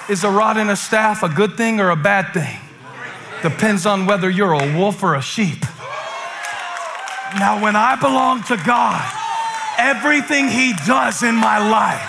[0.08, 2.60] Is a rod and a staff a good thing or a bad thing?
[3.42, 5.64] Depends on whether you're a wolf or a sheep.
[7.38, 9.02] Now, when I belong to God,
[9.74, 12.06] everything He does in my life,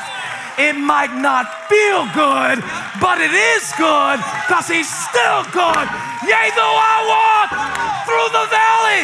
[0.61, 2.61] it might not feel good,
[3.01, 5.85] but it is good because He's still good.
[6.29, 7.49] Yea, though I walk
[8.05, 9.01] through the valley,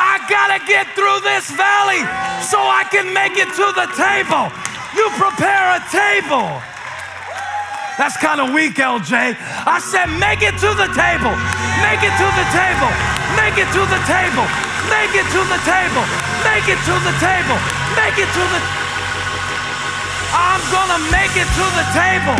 [0.00, 2.00] I gotta get through this valley
[2.48, 4.48] so I can make it to the table.
[4.96, 6.48] You prepare a table.
[7.98, 9.34] That's kind of weak, LJ.
[9.66, 11.34] I said, make it to the table.
[11.82, 12.90] Make it to the table.
[13.34, 14.46] Make it to the table.
[14.86, 16.06] Make it to the table.
[16.46, 17.58] Make it to the table.
[17.98, 18.60] Make it to the.
[20.30, 22.38] I'm gonna make it to the table.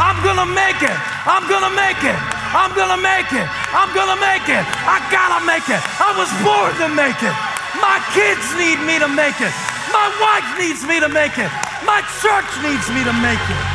[0.00, 0.96] I'm gonna make it.
[1.28, 2.16] I'm gonna make it.
[2.56, 3.48] I'm gonna make it.
[3.76, 4.64] I'm gonna make it.
[4.88, 5.84] I gotta make it.
[6.00, 7.36] I was born to make it.
[7.76, 9.52] My kids need me to make it.
[9.92, 11.52] My wife needs me to make it.
[11.84, 13.73] My church needs me to make it.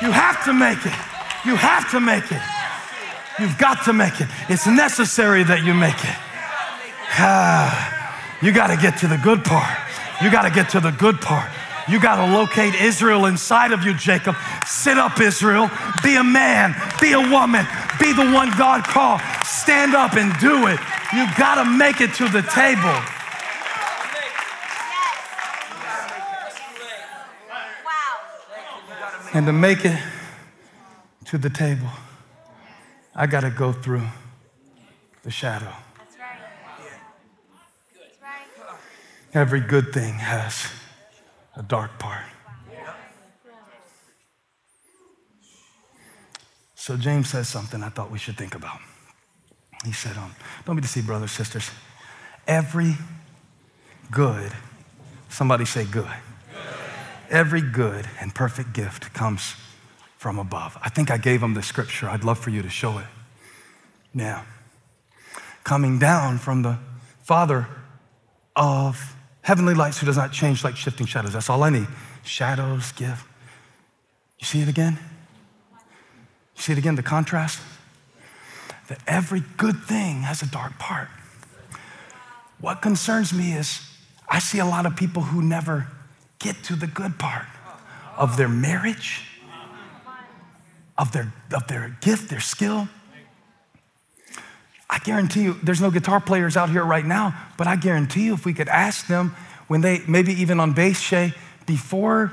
[0.00, 0.94] You have to make it.
[1.44, 2.42] You have to make it.
[3.40, 4.28] You've got to make it.
[4.48, 6.18] It's necessary that you make it.
[7.20, 9.78] Ah, you got to get to the good part.
[10.22, 11.50] You got to get to the good part.
[11.88, 14.36] You got to locate Israel inside of you, Jacob.
[14.66, 15.70] Sit up, Israel.
[16.02, 17.66] Be a man, be a woman,
[17.98, 19.20] be the one God called.
[19.44, 20.78] Stand up and do it.
[21.14, 23.17] You got to make it to the table.
[29.34, 29.98] And to make it
[31.26, 31.88] to the table.
[33.14, 34.06] I got to go through
[35.22, 35.72] the shadow.
[39.34, 40.68] Every good thing has
[41.54, 42.24] a dark part.
[46.74, 48.78] So James says something I thought we should think about.
[49.84, 51.70] He said, um, Don't be deceived, brothers, sisters.
[52.46, 52.94] Every
[54.10, 54.50] good,
[55.28, 56.08] somebody say good.
[57.30, 59.54] Every good and perfect gift comes
[60.16, 60.76] from above.
[60.82, 62.08] I think I gave them the scripture.
[62.08, 63.06] I'd love for you to show it.
[64.14, 64.44] Now,
[65.62, 66.78] coming down from the
[67.22, 67.68] Father
[68.56, 71.34] of heavenly lights who does not change like shifting shadows.
[71.34, 71.86] That's all I need.
[72.24, 73.26] Shadows, gift.
[74.38, 74.98] You see it again?
[76.56, 77.60] You see it again, the contrast?
[78.88, 81.08] That every good thing has a dark part.
[82.60, 83.82] What concerns me is
[84.28, 85.86] I see a lot of people who never
[86.38, 87.46] get to the good part
[88.16, 89.24] of their marriage,
[90.96, 92.88] of their, of their gift, their skill.
[94.90, 98.34] I guarantee you, there's no guitar players out here right now, but I guarantee you,
[98.34, 101.34] if we could ask them when they, maybe even on bass, Shay,
[101.66, 102.32] before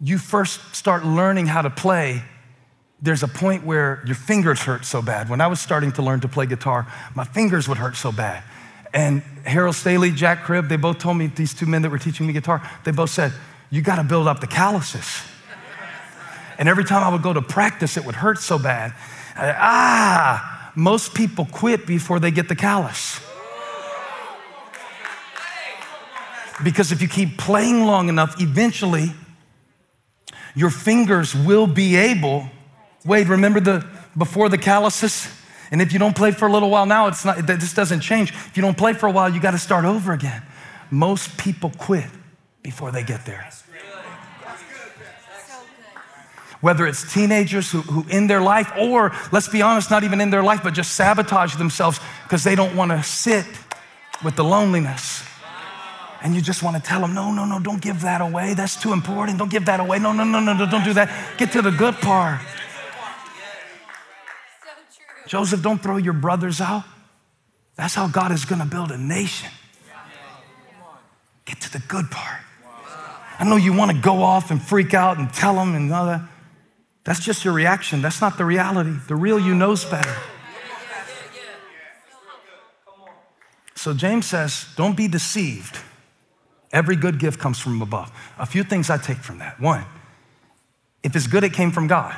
[0.00, 2.22] you first start learning how to play,
[3.02, 5.28] there's a point where your fingers hurt so bad.
[5.28, 8.42] When I was starting to learn to play guitar, my fingers would hurt so bad.
[8.92, 12.26] And Harold Staley, Jack Cribb, they both told me, these two men that were teaching
[12.26, 13.32] me guitar, they both said,
[13.70, 15.22] You got to build up the calluses.
[16.58, 18.92] And every time I would go to practice, it would hurt so bad.
[19.34, 23.20] I, ah, most people quit before they get the callus.
[26.62, 29.12] Because if you keep playing long enough, eventually
[30.54, 32.46] your fingers will be able.
[33.04, 35.28] Wade, remember the before the calluses?
[35.70, 38.32] And if you don't play for a little while now, it's not, this doesn't change.
[38.32, 40.42] If you don't play for a while, you got to start over again.
[40.90, 42.06] Most people quit
[42.62, 43.48] before they get there.
[46.60, 50.28] Whether it's teenagers who, who end their life, or let's be honest, not even in
[50.28, 53.46] their life, but just sabotage themselves because they don't want to sit
[54.22, 55.24] with the loneliness.
[56.22, 58.52] And you just want to tell them, no, no, no, don't give that away.
[58.52, 59.38] That's too important.
[59.38, 59.98] Don't give that away.
[59.98, 61.38] No, no, no, no, no, don't do that.
[61.38, 62.40] Get to the good part.
[65.30, 66.82] Joseph, don't throw your brothers out.
[67.76, 69.48] That's how God is going to build a nation.
[71.44, 72.40] Get to the good part.
[73.38, 76.06] I know you want to go off and freak out and tell them and all
[76.06, 76.22] that.
[77.04, 78.02] That's just your reaction.
[78.02, 78.90] That's not the reality.
[79.06, 80.16] The real you knows better.
[83.76, 85.78] So James says, don't be deceived.
[86.72, 88.10] Every good gift comes from above.
[88.36, 89.60] A few things I take from that.
[89.60, 89.84] One,
[91.04, 92.16] if it's good, it came from God.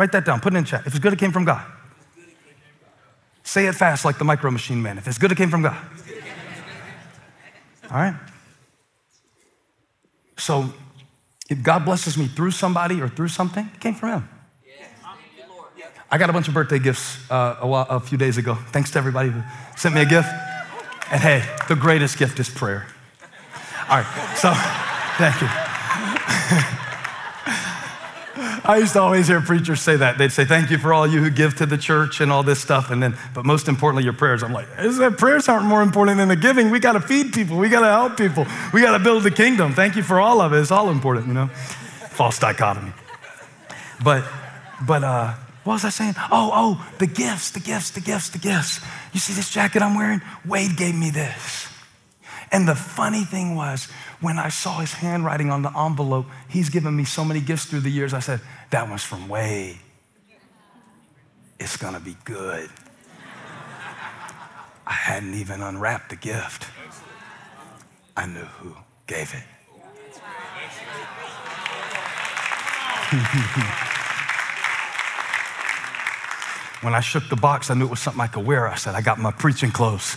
[0.00, 0.86] Write that down, put it in chat.
[0.86, 1.62] If it's good, it came from God.
[3.42, 4.96] Say it fast like the micro machine man.
[4.96, 5.76] If it's good, it came from God.
[7.90, 8.14] All right?
[10.38, 10.72] So
[11.50, 14.28] if God blesses me through somebody or through something, it came from Him.
[16.10, 18.54] I got a bunch of birthday gifts uh, a, while, a few days ago.
[18.54, 19.42] Thanks to everybody who
[19.76, 20.30] sent me a gift.
[21.10, 22.86] And hey, the greatest gift is prayer.
[23.90, 24.50] All right, so
[25.18, 25.42] thank
[26.62, 26.76] you.
[28.70, 30.16] I used to always hear preachers say that.
[30.16, 32.60] They'd say, Thank you for all you who give to the church and all this
[32.60, 32.92] stuff.
[32.92, 34.44] And then, but most importantly, your prayers.
[34.44, 36.70] I'm like, that prayers aren't more important than the giving?
[36.70, 37.58] We got to feed people.
[37.58, 38.46] We got to help people.
[38.72, 39.74] We got to build the kingdom.
[39.74, 40.60] Thank you for all of it.
[40.60, 41.48] It's all important, you know?
[41.48, 42.92] False dichotomy.
[44.04, 44.24] But,
[44.86, 46.14] but, uh, what was I saying?
[46.30, 48.80] Oh, oh, the gifts, the gifts, the gifts, the gifts.
[49.12, 50.22] You see this jacket I'm wearing?
[50.46, 51.68] Wade gave me this.
[52.52, 53.88] And the funny thing was,
[54.20, 57.80] when I saw his handwriting on the envelope, he's given me so many gifts through
[57.80, 58.12] the years.
[58.12, 58.40] I said,
[58.70, 59.78] That one's from Wade.
[61.58, 62.68] It's gonna be good.
[64.86, 66.66] I hadn't even unwrapped the gift.
[68.16, 69.44] I knew who gave it.
[76.82, 78.68] when I shook the box, I knew it was something I could wear.
[78.68, 80.16] I said, I got my preaching clothes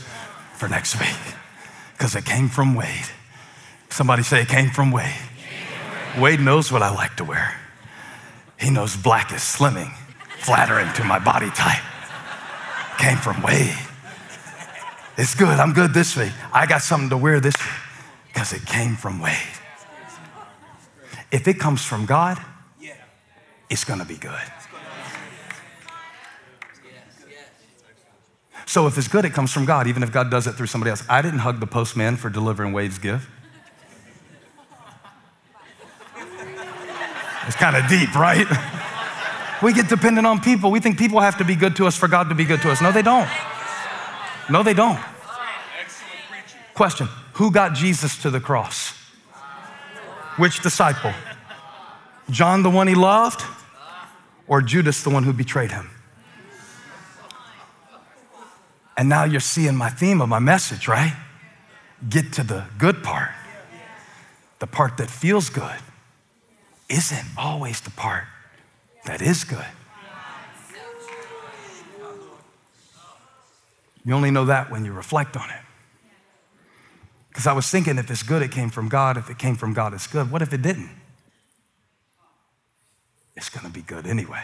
[0.55, 1.35] for next week
[1.93, 3.09] because it came from Wade.
[3.93, 5.13] Somebody say it came from Wade.
[6.17, 7.55] Wade knows what I like to wear.
[8.59, 9.93] He knows black is slimming,
[10.39, 11.83] flattering to my body type.
[12.97, 13.77] Came from Wade.
[15.15, 15.59] It's good.
[15.59, 16.31] I'm good this week.
[16.51, 17.75] I got something to wear this week
[18.29, 19.37] because it came from Wade.
[21.31, 22.39] If it comes from God,
[23.69, 24.41] it's going to be good.
[28.65, 30.89] So if it's good, it comes from God, even if God does it through somebody
[30.89, 31.03] else.
[31.07, 33.27] I didn't hug the postman for delivering Wade's gift.
[37.47, 38.47] It's kind of deep, right?
[39.61, 40.71] We get dependent on people.
[40.71, 42.71] We think people have to be good to us for God to be good to
[42.71, 42.81] us.
[42.81, 43.29] No, they don't.
[44.49, 44.99] No, they don't.
[46.73, 48.89] Question Who got Jesus to the cross?
[50.37, 51.13] Which disciple?
[52.29, 53.43] John, the one he loved,
[54.47, 55.89] or Judas, the one who betrayed him?
[58.97, 61.13] And now you're seeing my theme of my message, right?
[62.07, 63.31] Get to the good part,
[64.59, 65.79] the part that feels good
[66.93, 68.25] isn't always the part
[69.05, 69.65] that is good.
[74.05, 75.61] You only know that when you reflect on it.
[77.29, 79.17] Because I was thinking if it's good, it came from God.
[79.17, 80.29] If it came from God, it's good.
[80.29, 80.91] What if it didn't?
[83.35, 84.43] It's going to be good anyway.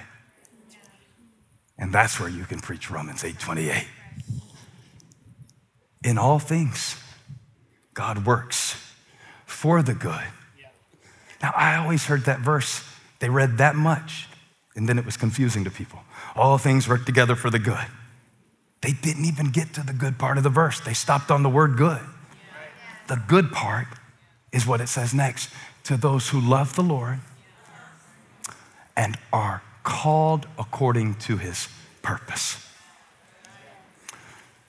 [1.78, 3.86] And that's where you can preach Romans 8:28.
[6.04, 6.96] In all things,
[7.94, 8.76] God works
[9.46, 10.26] for the good
[11.42, 12.84] now, I always heard that verse.
[13.20, 14.28] They read that much,
[14.76, 16.00] and then it was confusing to people.
[16.36, 17.86] All things work together for the good.
[18.82, 21.50] They didn't even get to the good part of the verse, they stopped on the
[21.50, 22.02] word good.
[23.08, 23.88] The good part
[24.52, 25.50] is what it says next
[25.86, 27.20] to those who love the Lord
[28.96, 31.68] and are called according to his
[32.04, 32.64] purpose.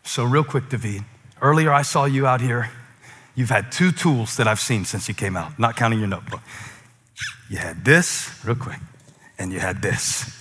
[0.05, 1.05] So, real quick, David,
[1.43, 2.71] earlier I saw you out here
[3.35, 6.41] You've had two tools that I've seen since you came out, not counting your notebook.
[7.49, 8.79] You had this, real quick,
[9.39, 10.37] and you had this.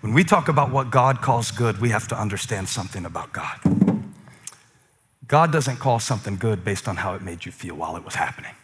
[0.00, 3.58] When we talk about what God calls good, we have to understand something about God.
[5.26, 8.14] God doesn't call something good based on how it made you feel while it was
[8.14, 8.54] happening.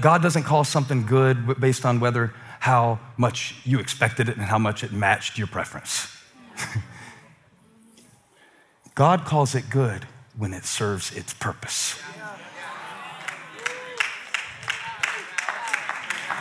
[0.00, 4.58] God doesn't call something good based on whether how much you expected it and how
[4.58, 6.14] much it matched your preference.
[8.96, 10.06] God calls it good
[10.38, 12.00] when it serves its purpose.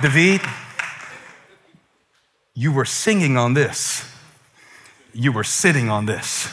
[0.01, 0.39] David,
[2.53, 4.09] you were singing on this.
[5.13, 6.47] You were sitting on this.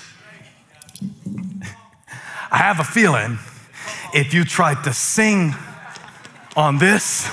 [2.50, 3.38] I have a feeling
[4.12, 5.54] if you tried to sing
[6.56, 7.28] on this,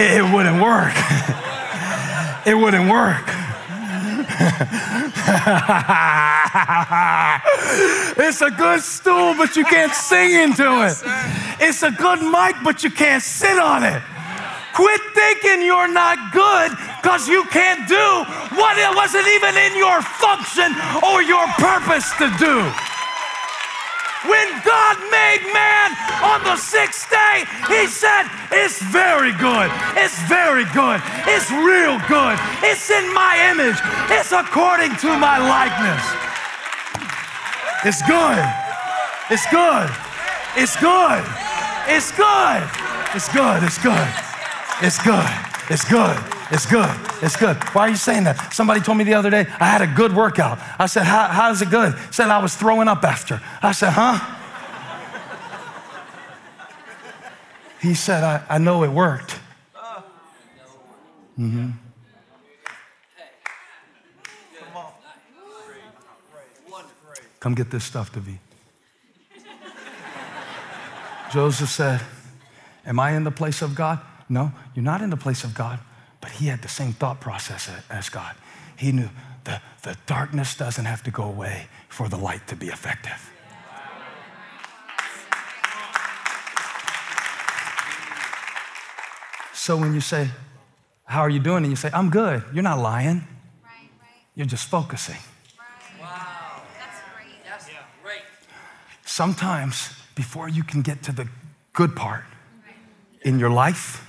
[0.00, 0.94] it wouldn't work
[2.46, 3.24] it wouldn't work.
[8.16, 10.96] it's a good stool, but you can't sing into it.
[11.60, 14.02] It's a good mic, but you can't sit on it.
[14.74, 18.24] Quit thinking you're not good because you can't do
[18.56, 20.74] what it wasn't even in your function
[21.06, 22.72] or your purpose to do.
[24.24, 25.88] When God made man
[26.24, 29.68] on the sixth day, He said, It's very good.
[29.96, 31.00] It's very good.
[31.28, 32.36] It's real good.
[32.64, 33.76] It's in my image.
[34.08, 36.04] It's according to my likeness.
[37.84, 38.44] It's good.
[39.30, 39.90] It's good.
[40.56, 41.24] It's good.
[41.86, 42.62] It's good.
[43.14, 43.62] It's good.
[43.62, 44.08] It's good.
[44.80, 45.04] It's good.
[45.04, 45.30] It's good.
[45.70, 46.16] It's good.
[46.54, 46.88] It's good.
[47.20, 47.56] It's good.
[47.74, 48.52] Why are you saying that?
[48.52, 50.60] Somebody told me the other day I had a good workout.
[50.78, 51.96] I said, How, How's it good?
[52.12, 53.42] Said I was throwing up after.
[53.60, 54.20] I said, Huh?
[57.80, 59.32] He said, I, I know it worked.
[61.36, 61.70] Mm-hmm.
[67.40, 68.38] Come get this stuff, to David.
[71.32, 72.00] Joseph said,
[72.86, 73.98] Am I in the place of God?
[74.28, 75.80] No, you're not in the place of God.
[76.24, 78.34] But he had the same thought process as God.
[78.76, 79.10] He knew
[79.44, 83.30] the, the darkness doesn't have to go away for the light to be effective.
[89.52, 90.30] So when you say,
[91.04, 91.62] How are you doing?
[91.64, 93.26] And you say, I'm good, you're not lying.
[94.34, 95.20] You're just focusing.
[96.00, 96.62] Wow.
[96.78, 97.44] That's great.
[97.46, 97.68] That's
[98.02, 98.22] great.
[99.04, 101.28] Sometimes before you can get to the
[101.74, 102.24] good part
[103.20, 104.00] in your life,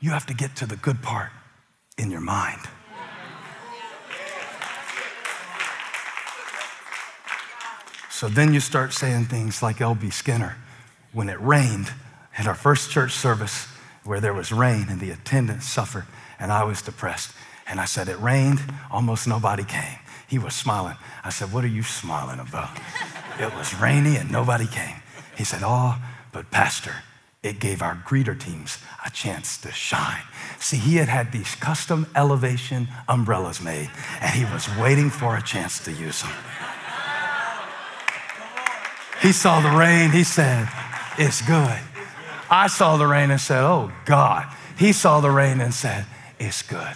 [0.00, 1.30] you have to get to the good part
[1.98, 2.60] in your mind.
[8.10, 10.08] So then you start saying things like L.B.
[10.08, 10.56] Skinner.
[11.12, 11.92] When it rained
[12.38, 13.66] at our first church service,
[14.04, 16.06] where there was rain and the attendants suffered,
[16.38, 17.32] and I was depressed.
[17.66, 19.98] And I said, It rained, almost nobody came.
[20.28, 20.96] He was smiling.
[21.24, 22.70] I said, What are you smiling about?
[23.40, 24.96] it was rainy and nobody came.
[25.36, 25.96] He said, Oh,
[26.32, 26.94] but Pastor,
[27.46, 30.22] it gave our greeter teams a chance to shine.
[30.58, 33.90] See, he had had these custom elevation umbrellas made,
[34.20, 36.32] and he was waiting for a chance to use them.
[39.22, 40.68] He saw the rain, he said,
[41.18, 41.78] It's good.
[42.50, 44.46] I saw the rain and said, Oh God.
[44.78, 46.04] He saw the rain and said,
[46.38, 46.94] It's good.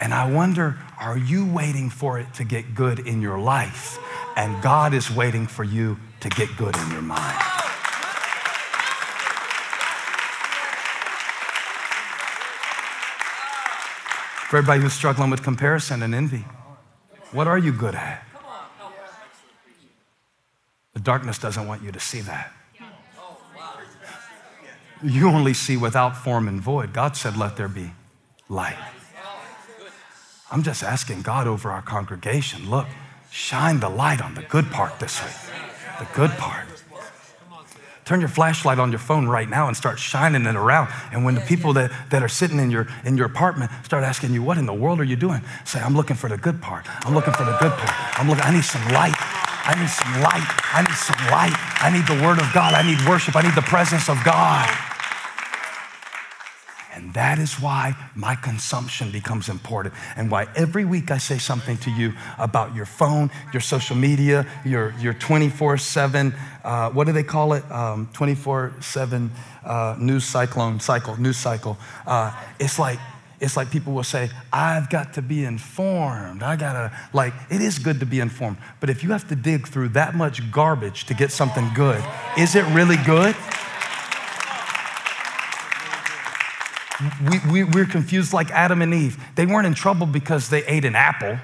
[0.00, 3.98] And I wonder, are you waiting for it to get good in your life?
[4.36, 7.51] And God is waiting for you to get good in your mind.
[14.52, 16.44] For everybody who's struggling with comparison and envy,
[17.30, 18.22] what are you good at?
[20.92, 22.52] The darkness doesn't want you to see that.
[25.02, 26.92] You only see without form and void.
[26.92, 27.92] God said, Let there be
[28.50, 28.76] light.
[30.50, 32.88] I'm just asking God over our congregation look,
[33.30, 35.32] shine the light on the good part this week.
[35.98, 36.66] The good part.
[38.04, 40.88] Turn your flashlight on your phone right now and start shining it around.
[41.12, 44.32] And when the people that, that are sitting in your, in your apartment start asking
[44.32, 45.40] you, What in the world are you doing?
[45.64, 46.86] Say, I'm looking for the good part.
[47.06, 48.20] I'm looking for the good part.
[48.20, 49.14] I'm looking, I need some light.
[49.64, 50.48] I need some light.
[50.74, 51.54] I need some light.
[51.80, 52.74] I need the word of God.
[52.74, 53.36] I need worship.
[53.36, 54.91] I need the presence of God.
[56.94, 61.78] And that is why my consumption becomes important and why every week I say something
[61.78, 66.34] to you about your phone, your social media, your, your 24 7,
[66.64, 67.70] uh, what do they call it?
[67.70, 69.30] Um, 24 7
[69.64, 71.78] uh, news cyclone, cycle, news cycle.
[72.06, 72.98] Uh, it's like,
[73.40, 76.44] it's like people will say, I've got to be informed.
[76.44, 78.58] I gotta, like, it is good to be informed.
[78.78, 82.04] But if you have to dig through that much garbage to get something good,
[82.38, 83.34] is it really good?
[87.30, 89.22] We, we, we're confused like Adam and Eve.
[89.34, 91.38] They weren't in trouble because they ate an apple.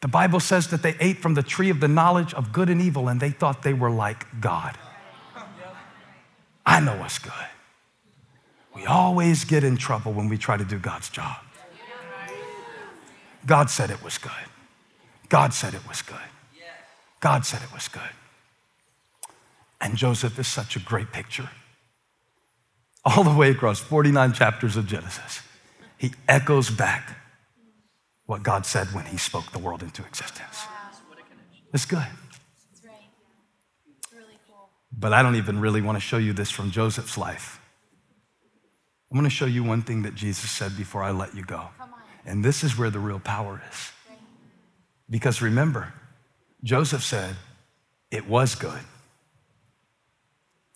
[0.00, 2.80] The Bible says that they ate from the tree of the knowledge of good and
[2.80, 4.76] evil and they thought they were like God.
[6.66, 7.32] I know what's good.
[8.74, 11.36] We always get in trouble when we try to do God's job.
[13.46, 14.32] God said it was good.
[15.28, 16.16] God said it was good.
[17.20, 18.02] God said it was good.
[19.80, 21.48] And Joseph is such a great picture
[23.04, 25.42] all the way across 49 chapters of Genesis,
[25.96, 27.16] he echoes back
[28.26, 30.64] what God said when he spoke the world into existence.
[31.72, 32.06] It's good.
[34.96, 37.60] But I don't even really want to show you this from Joseph's life.
[39.10, 41.68] I'm going to show you one thing that Jesus said before I let you go.
[42.24, 43.92] And this is where the real power is.
[45.10, 45.92] Because remember,
[46.62, 47.36] Joseph said,
[48.10, 48.80] it was good.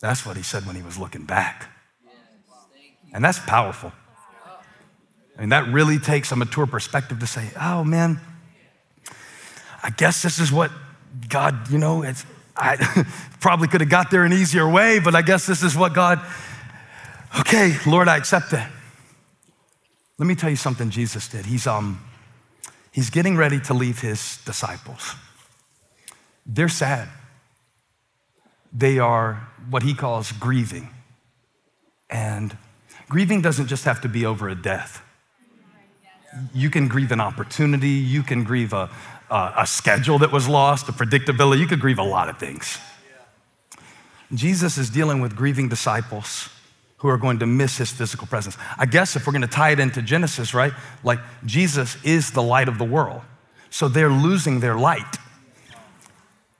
[0.00, 1.68] That's what he said when he was looking back.
[3.18, 3.90] And that's powerful.
[5.36, 8.20] I mean, that really takes a mature perspective to say, oh man,
[9.82, 10.70] I guess this is what
[11.28, 12.24] God, you know, it's,
[12.56, 12.76] I
[13.40, 16.20] probably could have got there an easier way, but I guess this is what God,
[17.40, 18.64] okay, Lord, I accept it.
[20.18, 21.44] Let me tell you something Jesus did.
[21.44, 22.00] He's, um,
[22.92, 25.16] he's getting ready to leave his disciples.
[26.46, 27.08] they're sad.
[28.72, 30.90] They are what he calls grieving.
[32.08, 32.56] And
[33.08, 35.02] grieving doesn't just have to be over a death.
[36.54, 38.90] You can grieve an opportunity, you can grieve a,
[39.30, 42.78] a, a schedule that was lost, a predictability, you could grieve a lot of things.
[44.34, 46.50] Jesus is dealing with grieving disciples
[46.98, 48.58] who are going to miss his physical presence.
[48.76, 50.72] I guess if we're going to tie it into Genesis, right?
[51.02, 53.22] Like Jesus is the light of the world.
[53.70, 55.16] So they're losing their light.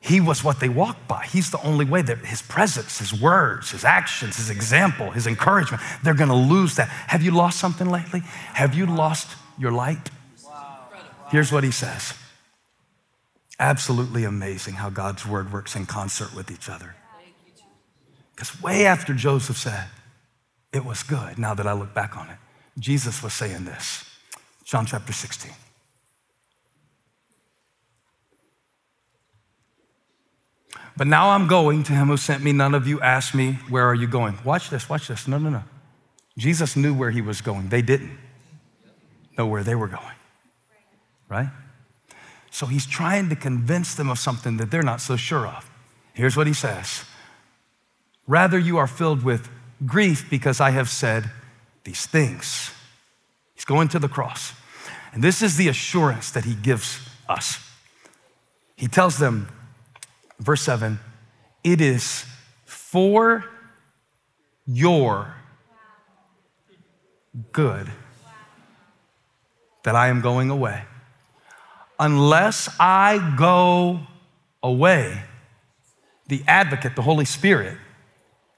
[0.00, 1.24] He was what they walked by.
[1.26, 5.82] He's the only way that his presence, his words, his actions, his example, his encouragement,
[6.02, 6.88] they're going to lose that.
[6.88, 8.20] Have you lost something lately?
[8.54, 10.10] Have you lost your light?
[11.30, 12.14] Here's what he says.
[13.58, 16.94] Absolutely amazing how God's word works in concert with each other.
[18.34, 19.86] Because way after Joseph said,
[20.72, 22.36] it was good, now that I look back on it,
[22.78, 24.04] Jesus was saying this.
[24.64, 25.50] John chapter 16.
[30.98, 32.50] But now I'm going to him who sent me.
[32.50, 34.36] None of you asked me, Where are you going?
[34.44, 35.28] Watch this, watch this.
[35.28, 35.62] No, no, no.
[36.36, 37.68] Jesus knew where he was going.
[37.68, 38.18] They didn't
[39.38, 40.16] know where they were going,
[41.28, 41.50] right?
[42.50, 45.70] So he's trying to convince them of something that they're not so sure of.
[46.14, 47.04] Here's what he says
[48.26, 49.48] Rather, you are filled with
[49.86, 51.30] grief because I have said
[51.84, 52.72] these things.
[53.54, 54.52] He's going to the cross.
[55.12, 57.64] And this is the assurance that he gives us.
[58.74, 59.48] He tells them,
[60.38, 60.98] verse 7
[61.64, 62.24] it is
[62.64, 63.44] for
[64.66, 65.34] your
[67.52, 67.90] good
[69.82, 70.82] that I am going away.
[71.98, 74.00] Unless I go
[74.62, 75.22] away,
[76.26, 77.76] the advocate, the Holy Spirit,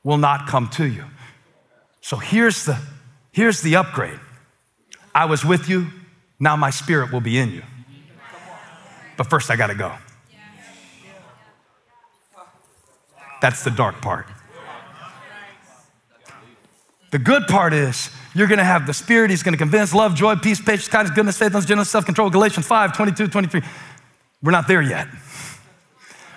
[0.03, 1.05] will not come to you.
[2.01, 2.79] So here's the,
[3.33, 4.21] here's the upgrade
[5.15, 5.89] I was with you,
[6.39, 7.63] now my spirit will be in you.
[9.17, 9.93] But first, I gotta go.
[13.41, 14.27] That's the dark part.
[17.11, 19.31] The good part is you're going to have the Spirit.
[19.31, 22.31] He's going to convince love, joy, peace, patience, kindness, goodness, faithfulness, gentleness, self control.
[22.31, 23.63] Galatians 5 22, 23.
[24.43, 25.09] We're not there yet.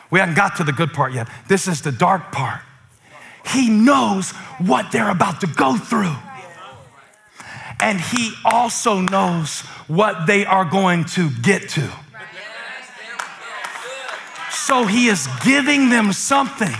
[0.09, 1.27] We haven't got to the good part yet.
[1.47, 2.61] This is the dark part.
[3.47, 6.15] He knows what they're about to go through.
[7.79, 11.91] And He also knows what they are going to get to.
[14.51, 16.73] So He is giving them something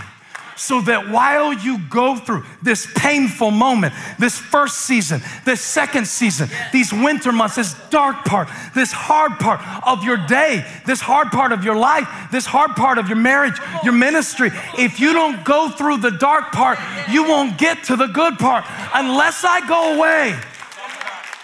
[0.56, 6.49] so that while you go through this painful moment, this first season, this second season,
[6.72, 11.51] these winter months, this dark part, this hard part of your day, this hard part
[11.51, 15.70] of your life, this hard part of your marriage, your ministry, if you don't go
[15.70, 16.78] through the dark part,
[17.10, 20.39] you won't get to the good part unless I go away.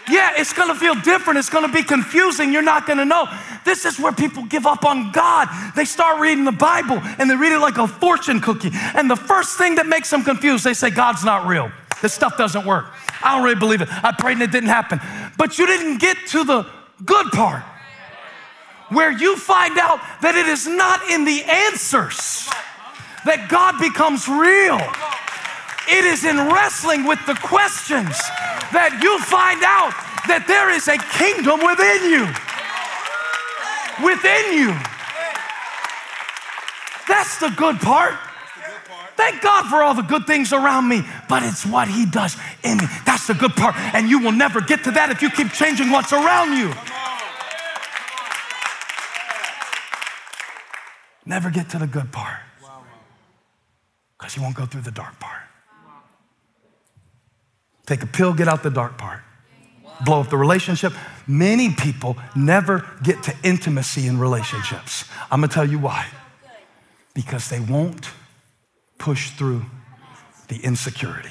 [0.10, 1.40] Yeah, it's gonna feel different.
[1.40, 2.52] It's gonna be confusing.
[2.52, 3.28] You're not gonna know.
[3.66, 5.48] This is where people give up on God.
[5.76, 8.72] They start reading the Bible and they read it like a fortune cookie.
[8.74, 11.72] And the first thing that makes them confused, they say, God's not real.
[12.02, 12.86] This stuff doesn't work.
[13.22, 13.90] I don't really believe it.
[13.92, 15.00] I prayed and it didn't happen.
[15.38, 16.66] But you didn't get to the
[17.06, 17.64] good part
[18.90, 22.50] where you find out that it is not in the answers
[23.26, 24.80] that God becomes real.
[25.90, 28.16] It is in wrestling with the questions
[28.72, 29.94] that you find out
[30.28, 32.30] that there is a kingdom within you
[34.04, 34.76] within you.
[37.08, 38.16] That's the good part.
[39.16, 42.78] Thank God for all the good things around me, but it's what He does in
[42.78, 42.86] me.
[43.06, 43.76] That's the good part.
[43.94, 46.74] And you will never get to that if you keep changing what's around you.
[51.26, 52.40] Never get to the good part
[54.18, 55.49] because you won't go through the dark part.
[57.90, 59.20] Take a pill, get out the dark part
[60.02, 60.94] blow up the relationship.
[61.28, 65.06] Many people never get to intimacy in relationships.
[65.30, 66.08] I'm gonna tell you why.
[67.14, 68.10] Because they won't
[68.98, 69.66] push through
[70.48, 71.30] the insecurity.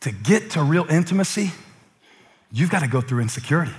[0.00, 1.50] To get to real intimacy,
[2.52, 3.74] you've got to go through insecurity.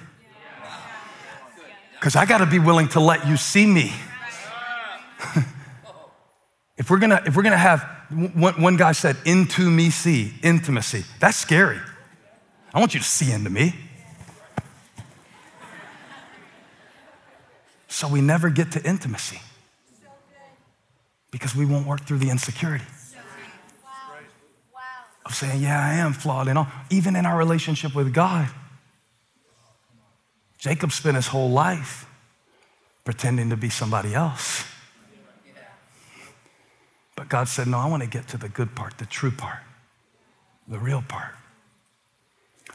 [1.94, 3.94] Because I got to be willing to let you see me.
[6.78, 11.04] if we're gonna if we're gonna have one, guy said, into me see, intimacy.
[11.20, 11.80] That's scary.
[12.74, 13.76] I want you to see into me.
[17.88, 19.42] So we never get to intimacy
[21.32, 22.86] because we won't work through the insecurity
[25.30, 26.68] of saying, Yeah, I am flawed and all.
[26.90, 28.50] Even in our relationship with God,
[30.58, 32.06] Jacob spent his whole life
[33.06, 34.66] pretending to be somebody else.
[37.20, 39.60] But God said, No, I want to get to the good part, the true part,
[40.70, 41.36] the real part.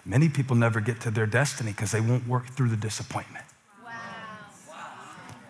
[0.04, 3.46] Many people never get to their destiny because they won't work through the disappointment.
[3.82, 3.92] Wow.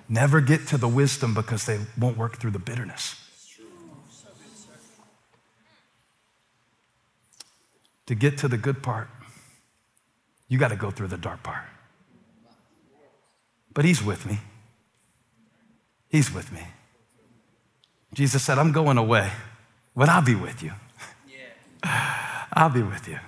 [0.08, 3.16] never get to the wisdom because they won't work through the bitterness.
[8.06, 9.08] To get to the good part,
[10.46, 11.64] you got to go through the dark part.
[13.72, 14.38] But He's with me.
[16.08, 16.60] He's with me.
[18.14, 19.30] Jesus said, I'm going away,
[19.94, 20.72] but I'll be with you.
[22.52, 23.18] I'll be with you.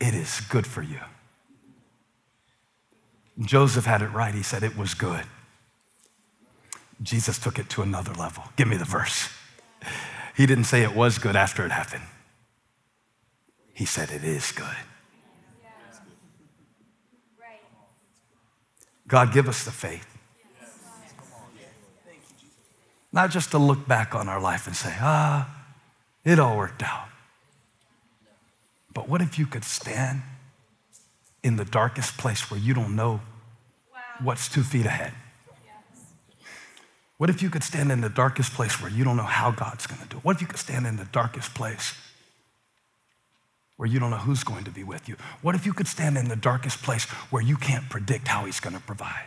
[0.00, 1.00] It is good for you.
[3.40, 4.34] Joseph had it right.
[4.34, 5.24] He said it was good.
[7.02, 8.44] Jesus took it to another level.
[8.56, 9.28] Give me the verse.
[10.36, 12.04] He didn't say it was good after it happened,
[13.74, 14.76] he said it is good.
[19.08, 20.09] God, give us the faith.
[23.12, 25.48] Not just to look back on our life and say, ah,
[26.24, 27.08] it all worked out.
[28.92, 30.22] But what if you could stand
[31.42, 33.20] in the darkest place where you don't know
[34.22, 35.12] what's two feet ahead?
[37.18, 39.86] What if you could stand in the darkest place where you don't know how God's
[39.86, 40.24] going to do it?
[40.24, 41.94] What if you could stand in the darkest place
[43.76, 45.16] where you don't know who's going to be with you?
[45.42, 48.60] What if you could stand in the darkest place where you can't predict how He's
[48.60, 49.26] going to provide?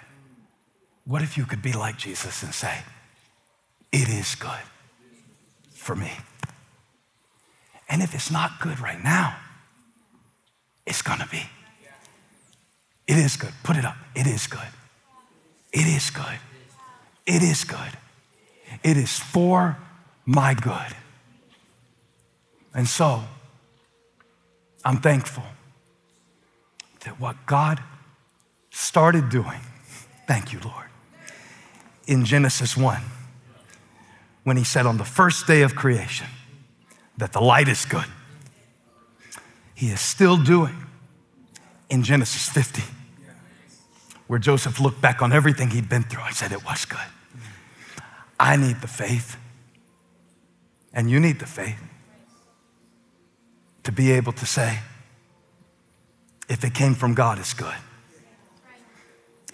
[1.06, 2.80] What if you could be like Jesus and say,
[3.94, 4.66] It is good
[5.72, 6.12] for me?
[7.88, 9.38] And if it's not good right now,
[10.86, 11.44] it's to be.
[13.08, 13.54] It is good.
[13.64, 13.96] Put it up.
[14.16, 14.68] It is good.
[15.72, 16.40] It is good.
[17.28, 17.98] It is good.
[18.84, 19.78] It is for
[20.26, 20.96] my good.
[22.74, 23.24] And so,
[24.84, 25.44] I'm thankful
[27.02, 27.80] that what God
[28.72, 29.60] started doing,
[30.28, 30.88] thank you, Lord,
[32.08, 33.00] in Genesis 1,
[34.44, 36.28] when He said on the first day of creation
[37.18, 38.06] that the light is good,
[39.74, 40.76] He is still doing
[41.90, 42.84] in Genesis 50
[44.28, 47.00] where Joseph looked back on everything he'd been through and said, It was good.
[48.40, 49.38] I need the faith,
[50.94, 51.80] and you need the faith
[53.84, 54.80] to be able to say,
[56.50, 57.76] if it came from God, it's good.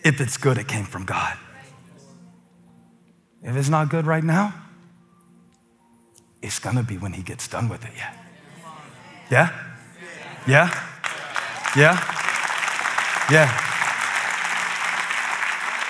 [0.04, 1.38] If it's good, it came from God.
[3.44, 4.54] If it's not good right now,
[6.42, 8.14] it's gonna be when He gets done with it, yeah.
[9.30, 9.50] Yeah?
[10.48, 10.70] Yeah?
[11.76, 12.16] Yeah?
[13.32, 13.66] Yeah.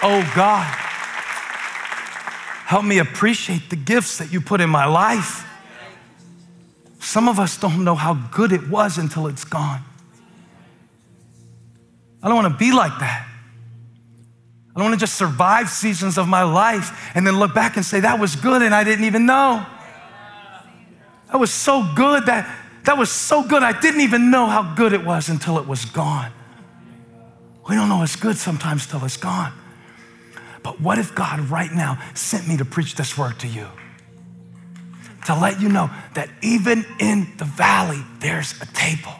[0.02, 0.66] Oh God,
[2.66, 5.46] help me appreciate the gifts that you put in my life.
[7.00, 9.82] Some of us don't know how good it was until it's gone.
[12.22, 13.26] I don't want to be like that.
[14.70, 17.86] I don't want to just survive seasons of my life and then look back and
[17.86, 19.66] say, that was good and I didn't even know.
[21.32, 22.50] That was so good that
[22.86, 23.62] that was so good.
[23.62, 26.32] I didn't even know how good it was until it was gone.
[27.68, 29.54] We don't know it's good sometimes till it's gone.
[30.64, 33.68] But what if God right now sent me to preach this word to you?
[35.28, 39.14] To let you know that even in the valley, there's a table.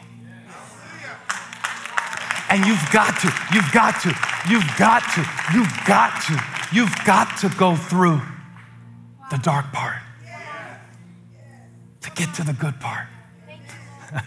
[2.48, 4.08] And you've got to, you've got to,
[4.50, 5.20] you've got to,
[5.54, 6.42] you've got to,
[6.72, 8.20] you've got to go through
[9.30, 9.98] the dark part
[12.20, 13.06] get to the good part.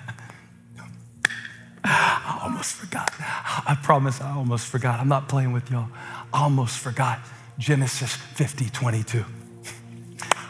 [1.84, 3.14] I almost forgot.
[3.20, 5.00] I promise I almost forgot.
[5.00, 5.89] I'm not playing with y'all
[6.34, 7.20] almost forgot
[7.60, 9.24] Genesis 50 22.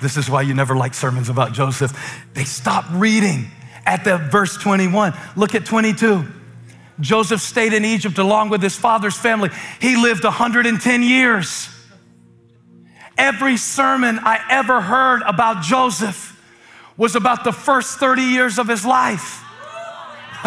[0.02, 1.92] This is why you never like sermons about Joseph.
[2.34, 3.48] They stop reading
[3.86, 5.14] at the verse 21.
[5.36, 6.26] Look at 22.
[7.02, 9.50] Joseph stayed in Egypt along with his father's family.
[9.82, 11.68] He lived 110 years.
[13.18, 16.33] Every sermon I ever heard about Joseph
[16.98, 19.42] was about the first 30 years of his life.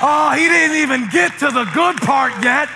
[0.00, 2.68] oh, he didn't even get to the good part yet.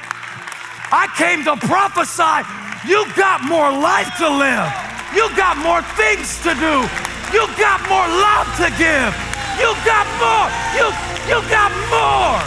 [0.90, 2.44] I came to prophesy.
[2.88, 4.68] You got more life to live.
[5.14, 6.88] You got more things to do.
[7.30, 9.12] You got more love to give.
[9.60, 10.48] You got more.
[10.76, 10.88] You,
[11.28, 12.40] you got more.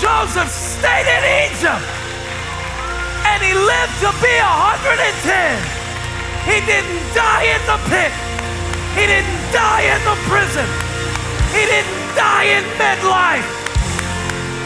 [0.00, 1.84] Joseph stayed in Egypt
[3.24, 5.75] and he lived to be 110.
[6.46, 8.14] He didn't die in the pit.
[8.94, 10.66] He didn't die in the prison.
[11.50, 13.50] He didn't die in midlife.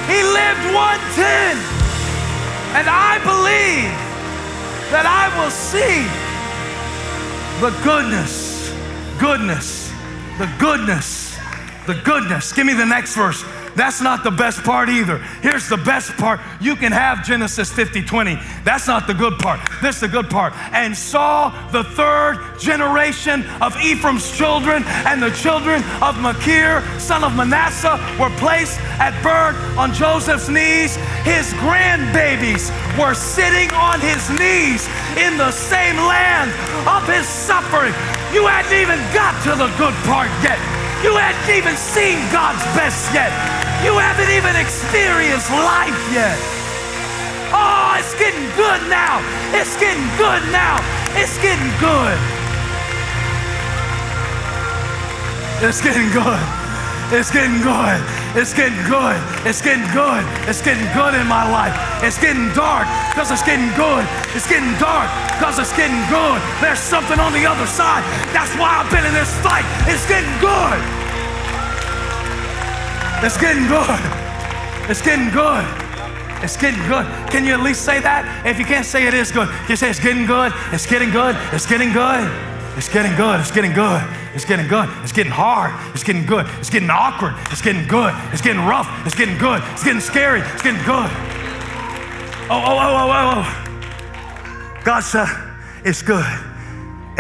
[0.07, 1.57] He lived 110.
[2.77, 3.91] And I believe
[4.93, 6.07] that I will see
[7.61, 8.73] the goodness,
[9.19, 9.91] goodness,
[10.39, 11.37] the goodness,
[11.87, 12.53] the goodness.
[12.53, 13.43] Give me the next verse.
[13.81, 15.17] That's not the best part either.
[15.41, 16.39] Here's the best part.
[16.61, 18.39] You can have Genesis 50 20.
[18.63, 19.59] That's not the good part.
[19.81, 20.53] This is the good part.
[20.75, 27.35] And saw the third generation of Ephraim's children and the children of Machir, son of
[27.35, 30.97] Manasseh, were placed at birth on Joseph's knees.
[31.25, 32.69] His grandbabies
[33.01, 34.85] were sitting on his knees
[35.17, 36.53] in the same land
[36.87, 37.95] of his suffering.
[38.37, 40.80] You hadn't even got to the good part yet.
[41.03, 43.33] You hadn't even seen God's best yet.
[43.83, 46.37] You haven't even experienced life yet.
[47.57, 49.25] Oh, it's getting good now.
[49.57, 50.77] It's getting good now.
[51.17, 52.21] It's getting good.
[55.65, 56.41] It's getting good.
[57.17, 58.20] It's getting good.
[58.33, 59.19] It's getting good.
[59.43, 60.23] It's getting good.
[60.47, 61.75] It's getting good in my life.
[61.99, 64.07] It's getting dark because it's getting good.
[64.39, 66.39] It's getting dark because it's getting good.
[66.63, 68.07] There's something on the other side.
[68.31, 69.67] That's why I've been in this fight.
[69.91, 70.79] It's getting good.
[73.27, 73.99] It's getting good.
[74.89, 75.67] It's getting good.
[76.41, 77.07] It's getting good.
[77.35, 78.47] Can you at least say that?
[78.47, 80.53] If you can't say it is good, you say it's getting good.
[80.71, 81.35] It's getting good.
[81.51, 82.31] It's getting good.
[82.79, 83.41] It's getting good.
[83.41, 84.07] It's getting good.
[84.07, 84.20] It's getting good.
[84.35, 84.89] It's getting good.
[85.03, 85.73] It's getting hard.
[85.95, 86.47] It's getting good.
[86.59, 87.35] It's getting awkward.
[87.51, 88.15] It's getting good.
[88.33, 88.89] It's getting rough.
[89.07, 89.63] It's getting good.
[89.73, 90.41] It's getting scary.
[90.41, 91.11] It's getting good.
[92.53, 94.83] Oh, oh, oh, oh, oh, oh.
[94.85, 95.29] God said,
[95.85, 96.25] it's good.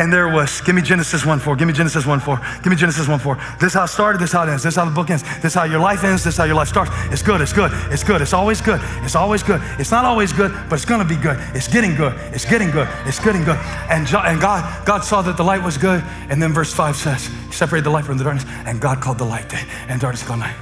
[0.00, 2.76] And there was, give me Genesis 1 4, give me Genesis 1 4, give me
[2.76, 3.34] Genesis 1 4.
[3.60, 5.10] This is how it started, this is how it ends, this is how the book
[5.10, 6.90] ends, this is how your life ends, this is how your life starts.
[7.12, 9.60] It's good, it's good, it's good, it's always good, it's always good.
[9.78, 11.38] It's not always good, but it's gonna be good.
[11.54, 13.58] It's getting good, it's getting good, it's getting good.
[13.90, 17.26] And, and God, God saw that the light was good, and then verse 5 says,
[17.26, 20.22] He separated the light from the darkness, and God called the light day, and darkness
[20.22, 20.56] called night.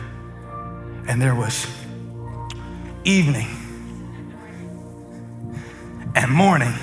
[1.07, 1.65] And there was
[3.05, 3.47] evening
[6.17, 6.75] and morning.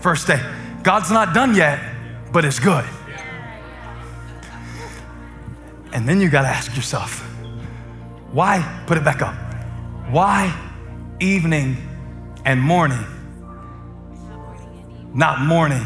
[0.00, 0.42] First day.
[0.86, 1.80] God's not done yet,
[2.30, 2.84] but it's good.
[5.92, 7.22] And then you got to ask yourself,
[8.30, 9.34] why, put it back up,
[10.12, 10.56] why
[11.18, 11.76] evening
[12.44, 13.04] and morning,
[15.12, 15.84] not morning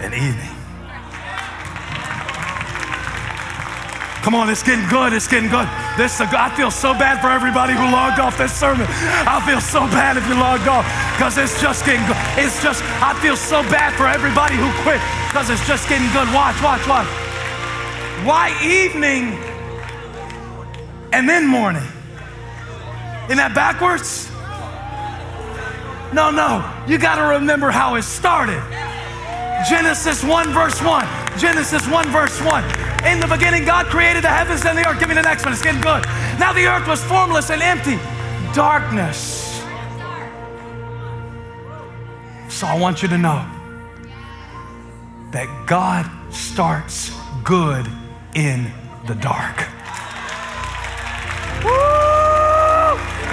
[0.00, 0.61] and evening?
[4.22, 5.12] Come on, it's getting good.
[5.12, 5.66] It's getting good.
[5.98, 8.86] This a, I feel so bad for everybody who logged off this sermon.
[9.26, 10.86] I feel so bad if you logged off
[11.18, 12.16] because it's just getting good.
[12.38, 16.30] It's just, I feel so bad for everybody who quit because it's just getting good.
[16.30, 17.10] Watch, watch, watch.
[18.22, 19.34] Why evening
[21.12, 21.82] and then morning?
[23.26, 24.30] Isn't that backwards?
[26.14, 26.62] No, no.
[26.86, 28.62] You got to remember how it started.
[29.68, 31.21] Genesis 1, verse 1.
[31.38, 32.64] Genesis 1, verse 1.
[33.06, 34.98] In the beginning, God created the heavens and the earth.
[35.00, 35.52] Give me the next one.
[35.52, 36.04] It's getting good.
[36.38, 37.98] Now the earth was formless and empty,
[38.54, 39.50] darkness.
[42.48, 43.44] So I want you to know
[45.32, 47.10] that God starts
[47.42, 47.86] good
[48.34, 48.70] in
[49.06, 49.66] the dark.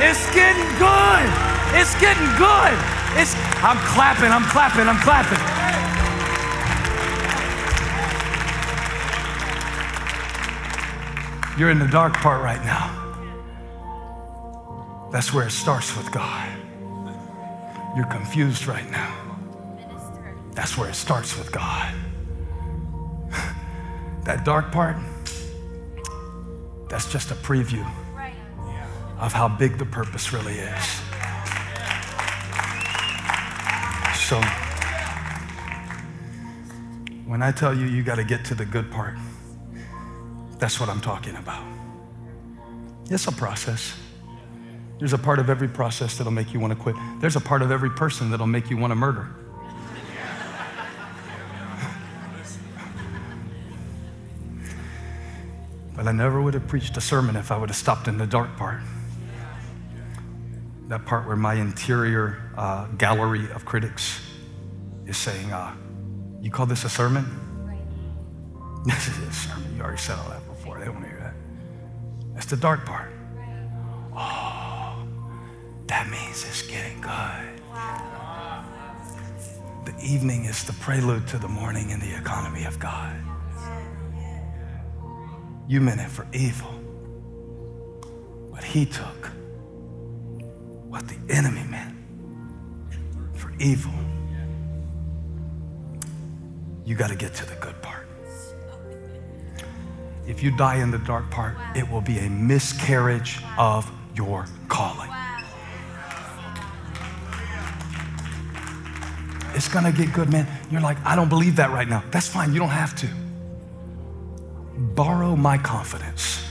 [0.01, 1.27] It's getting good.
[1.75, 2.73] It's getting good.
[3.19, 5.58] It's I'm clapping, I'm clapping, I'm clapping.
[11.59, 12.87] You're in the dark part right now.
[15.11, 16.47] That's where it starts with God.
[17.97, 19.13] You're confused right now.
[20.53, 21.93] That's where it starts with God.
[24.23, 24.95] that dark part,
[26.87, 27.85] that's just a preview
[29.19, 30.85] of how big the purpose really is.
[34.15, 34.39] So,
[37.25, 39.17] when I tell you you got to get to the good part,
[40.59, 41.65] that's what I'm talking about.
[43.09, 43.95] It's a process.
[44.99, 46.95] There's a part of every process that'll make you want to quit.
[47.21, 49.29] There's a part of every person that'll make you want to murder.
[55.95, 58.27] but I never would have preached a sermon if I would have stopped in the
[58.27, 58.81] dark part.
[60.89, 64.21] That part where my interior uh, gallery of critics
[65.05, 65.73] is saying, uh,
[66.41, 67.25] You call this a sermon?
[68.85, 69.75] This is a sermon.
[69.75, 70.38] You already said all that.
[72.39, 73.11] That's the dark part.
[74.15, 75.05] Oh,
[75.87, 77.61] that means it's getting good.
[79.83, 83.13] The evening is the prelude to the morning in the economy of God.
[85.67, 86.71] You meant it for evil,
[88.53, 89.31] but He took
[90.87, 91.93] what the enemy meant
[93.33, 93.91] for evil.
[96.85, 97.98] You got to get to the good part
[100.29, 105.09] if you die in the dark part, it will be a miscarriage of your calling.
[109.55, 110.47] It's gonna get good, man.
[110.69, 112.03] You're like, I don't believe that right now.
[112.11, 113.07] That's fine, you don't have to.
[114.77, 116.45] Borrow my confidence.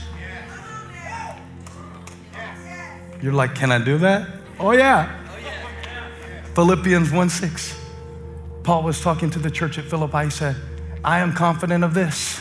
[3.21, 4.27] You're like, can I do that?
[4.59, 5.15] Oh, yeah.
[6.53, 7.79] Philippians 1 6.
[8.63, 10.25] Paul was talking to the church at Philippi.
[10.25, 10.57] He said,
[11.03, 12.38] I am confident of this.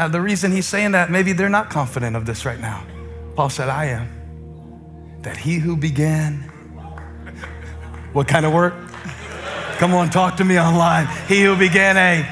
[0.00, 2.86] Now, the reason he's saying that, maybe they're not confident of this right now.
[3.36, 4.08] Paul said, I am.
[5.20, 6.36] That he who began,
[8.14, 8.72] what kind of work?
[9.76, 11.06] Come on, talk to me online.
[11.28, 12.24] He who began a,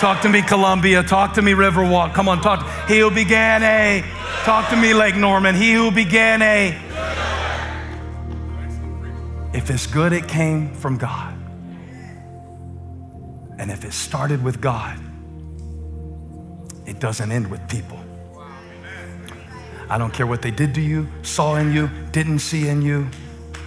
[0.00, 2.12] talk to me Columbia, talk to me Riverwalk.
[2.12, 2.68] Come on, talk.
[2.88, 4.02] He who began a,
[4.42, 5.54] talk to me Lake Norman.
[5.54, 6.76] He who began a,
[9.54, 11.38] if it's good, it came from God.
[13.60, 15.05] And if it started with God,
[16.96, 17.98] it doesn't end with people.
[19.90, 23.06] I don't care what they did to you, saw in you, didn't see in you.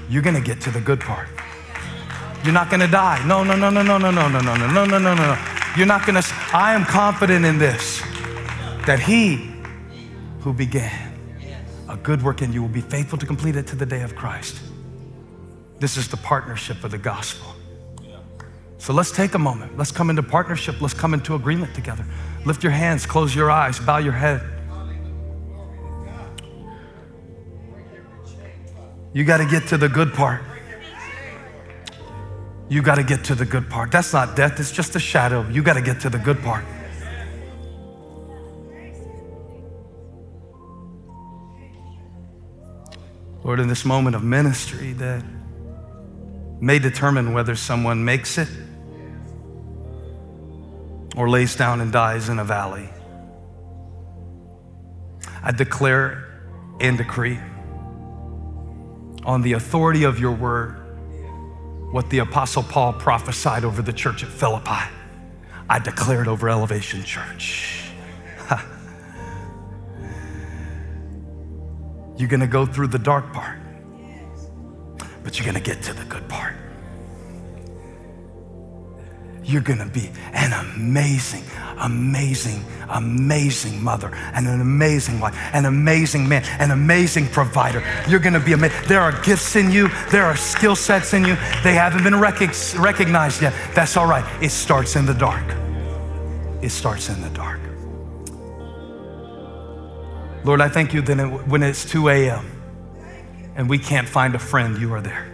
[0.09, 1.27] You're gonna get to the good part.
[2.43, 3.23] You're not gonna die.
[3.27, 5.37] No, no, no, no, no, no, no, no, no, no, no, no, no, no.
[5.77, 6.23] You're not gonna.
[6.51, 8.01] I am confident in this
[8.87, 9.51] that He
[10.39, 11.13] who began
[11.87, 14.15] a good work in you will be faithful to complete it to the day of
[14.15, 14.59] Christ.
[15.79, 17.53] This is the partnership of the gospel.
[18.79, 19.77] So let's take a moment.
[19.77, 20.81] Let's come into partnership.
[20.81, 22.05] Let's come into agreement together.
[22.45, 24.41] Lift your hands, close your eyes, bow your head.
[29.13, 30.41] You got to get to the good part.
[32.69, 33.91] You got to get to the good part.
[33.91, 35.47] That's not death, it's just a shadow.
[35.49, 36.63] You got to get to the good part.
[43.43, 45.23] Lord, in this moment of ministry that
[46.61, 48.47] may determine whether someone makes it
[51.15, 52.89] or lays down and dies in a valley.
[55.43, 56.25] I declare
[56.79, 57.39] and decree
[59.23, 60.75] on the authority of your word
[61.91, 64.89] what the Apostle Paul prophesied over the church at Philippi.
[65.69, 67.83] I declare it over Elevation Church.
[72.17, 73.59] You're gonna go through the dark part,
[75.23, 76.55] but you're gonna get to the good part
[79.49, 81.43] you're gonna be an amazing,
[81.79, 87.83] amazing, amazing mother and an amazing wife, an amazing man, an amazing provider.
[88.07, 88.77] You're gonna be amazing.
[88.87, 91.35] There are gifts in you, there are skill sets in you.
[91.63, 92.39] They haven't been rec-
[92.77, 93.53] recognized yet.
[93.73, 94.25] That's all right.
[94.41, 95.45] It starts in the dark.
[96.61, 97.59] It starts in the dark.
[100.45, 102.45] Lord, I thank you that when it's 2 a.m.
[103.55, 105.28] and we can't find a friend, you are there.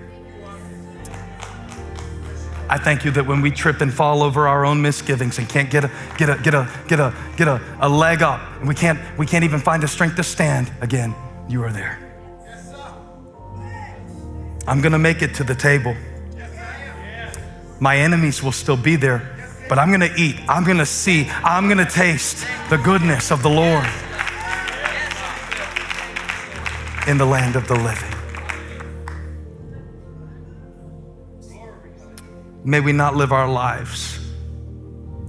[2.67, 5.69] I thank you that when we trip and fall over our own misgivings and can't
[5.69, 8.73] get a, get a, get a, get a, get a, a leg up, and we
[8.73, 11.13] can't, we can't even find the strength to stand again,
[11.47, 11.99] you are there.
[14.67, 15.95] I'm gonna make it to the table.
[17.79, 19.21] My enemies will still be there,
[19.69, 23.85] but I'm gonna eat, I'm gonna see, I'm gonna taste the goodness of the Lord
[27.07, 28.14] in the land of the living.
[32.65, 34.19] May we not live our lives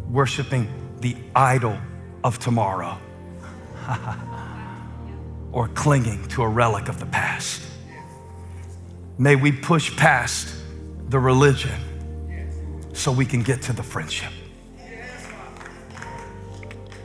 [0.09, 0.69] worshiping
[1.01, 1.77] the idol
[2.25, 2.97] of tomorrow
[5.53, 7.61] or clinging to a relic of the past.
[9.19, 10.49] May we push past
[11.11, 11.79] the religion
[12.95, 14.33] so we can get to the friendship.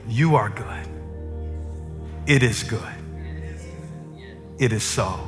[0.07, 0.87] You are good.
[2.25, 2.93] It is good.
[4.57, 5.19] It is so.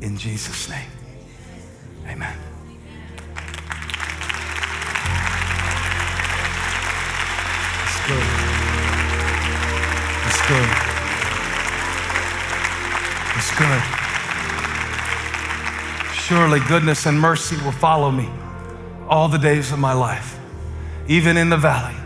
[0.00, 0.90] In Jesus' name,
[2.06, 2.49] amen.
[8.10, 8.26] Good.
[10.26, 10.70] It's good.
[13.36, 13.82] It's good.
[16.14, 18.28] Surely goodness and mercy will follow me
[19.08, 20.38] all the days of my life,
[21.06, 21.96] even in the valley,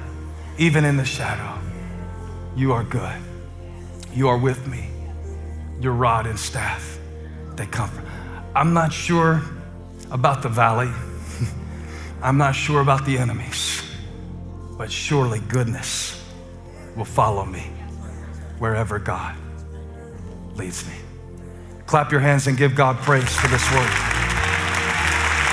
[0.58, 1.58] even in the shadow.
[2.54, 3.20] You are good.
[4.12, 4.90] You are with me.
[5.80, 6.98] Your rod and staff,
[7.56, 8.04] they comfort.
[8.54, 9.42] I'm not sure
[10.10, 10.92] about the valley.
[12.22, 13.83] I'm not sure about the enemies
[14.76, 16.20] but surely goodness
[16.96, 17.70] will follow me
[18.58, 19.36] wherever God
[20.56, 20.94] leads me.
[21.86, 23.90] Clap your hands and give God praise for this word.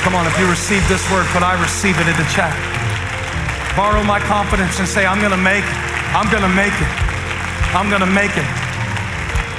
[0.02, 2.54] Come on, if you receive this word, could I receive it in the chat?
[3.78, 5.80] Borrow my confidence and say, I'm gonna make it.
[6.18, 6.92] I'm gonna make it.
[7.76, 8.48] I'm gonna make it.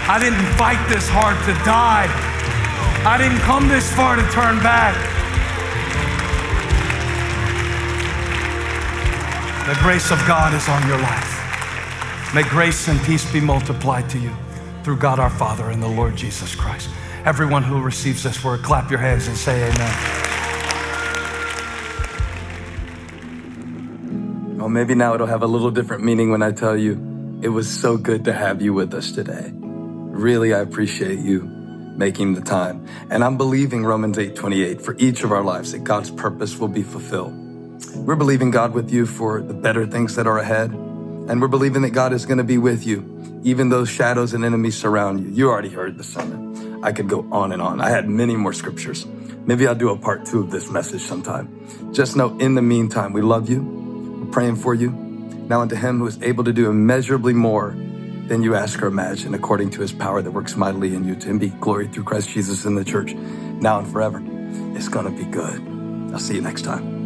[0.08, 2.10] I didn't fight this hard to die.
[3.06, 5.11] I didn't come this far to turn back.
[9.66, 12.34] The grace of God is on your life.
[12.34, 14.32] May grace and peace be multiplied to you
[14.82, 16.90] through God our Father and the Lord Jesus Christ.
[17.24, 20.18] Everyone who receives this word, clap your hands and say amen.
[24.58, 27.70] Well, maybe now it'll have a little different meaning when I tell you it was
[27.70, 29.52] so good to have you with us today.
[29.54, 31.42] Really, I appreciate you
[31.96, 32.84] making the time.
[33.10, 36.66] And I'm believing Romans 8 28 for each of our lives that God's purpose will
[36.66, 37.41] be fulfilled.
[37.94, 40.70] We're believing God with you for the better things that are ahead.
[40.70, 44.44] And we're believing that God is going to be with you, even though shadows and
[44.44, 45.30] enemies surround you.
[45.30, 46.82] You already heard the sermon.
[46.82, 47.80] I could go on and on.
[47.80, 49.06] I had many more scriptures.
[49.46, 51.92] Maybe I'll do a part two of this message sometime.
[51.92, 53.62] Just know in the meantime, we love you.
[53.62, 54.90] We're praying for you.
[54.90, 57.70] Now unto him who is able to do immeasurably more
[58.26, 61.14] than you ask or imagine, according to his power that works mightily in you.
[61.16, 64.22] To him be glory through Christ Jesus in the church, now and forever.
[64.76, 65.60] It's going to be good.
[66.12, 67.01] I'll see you next time.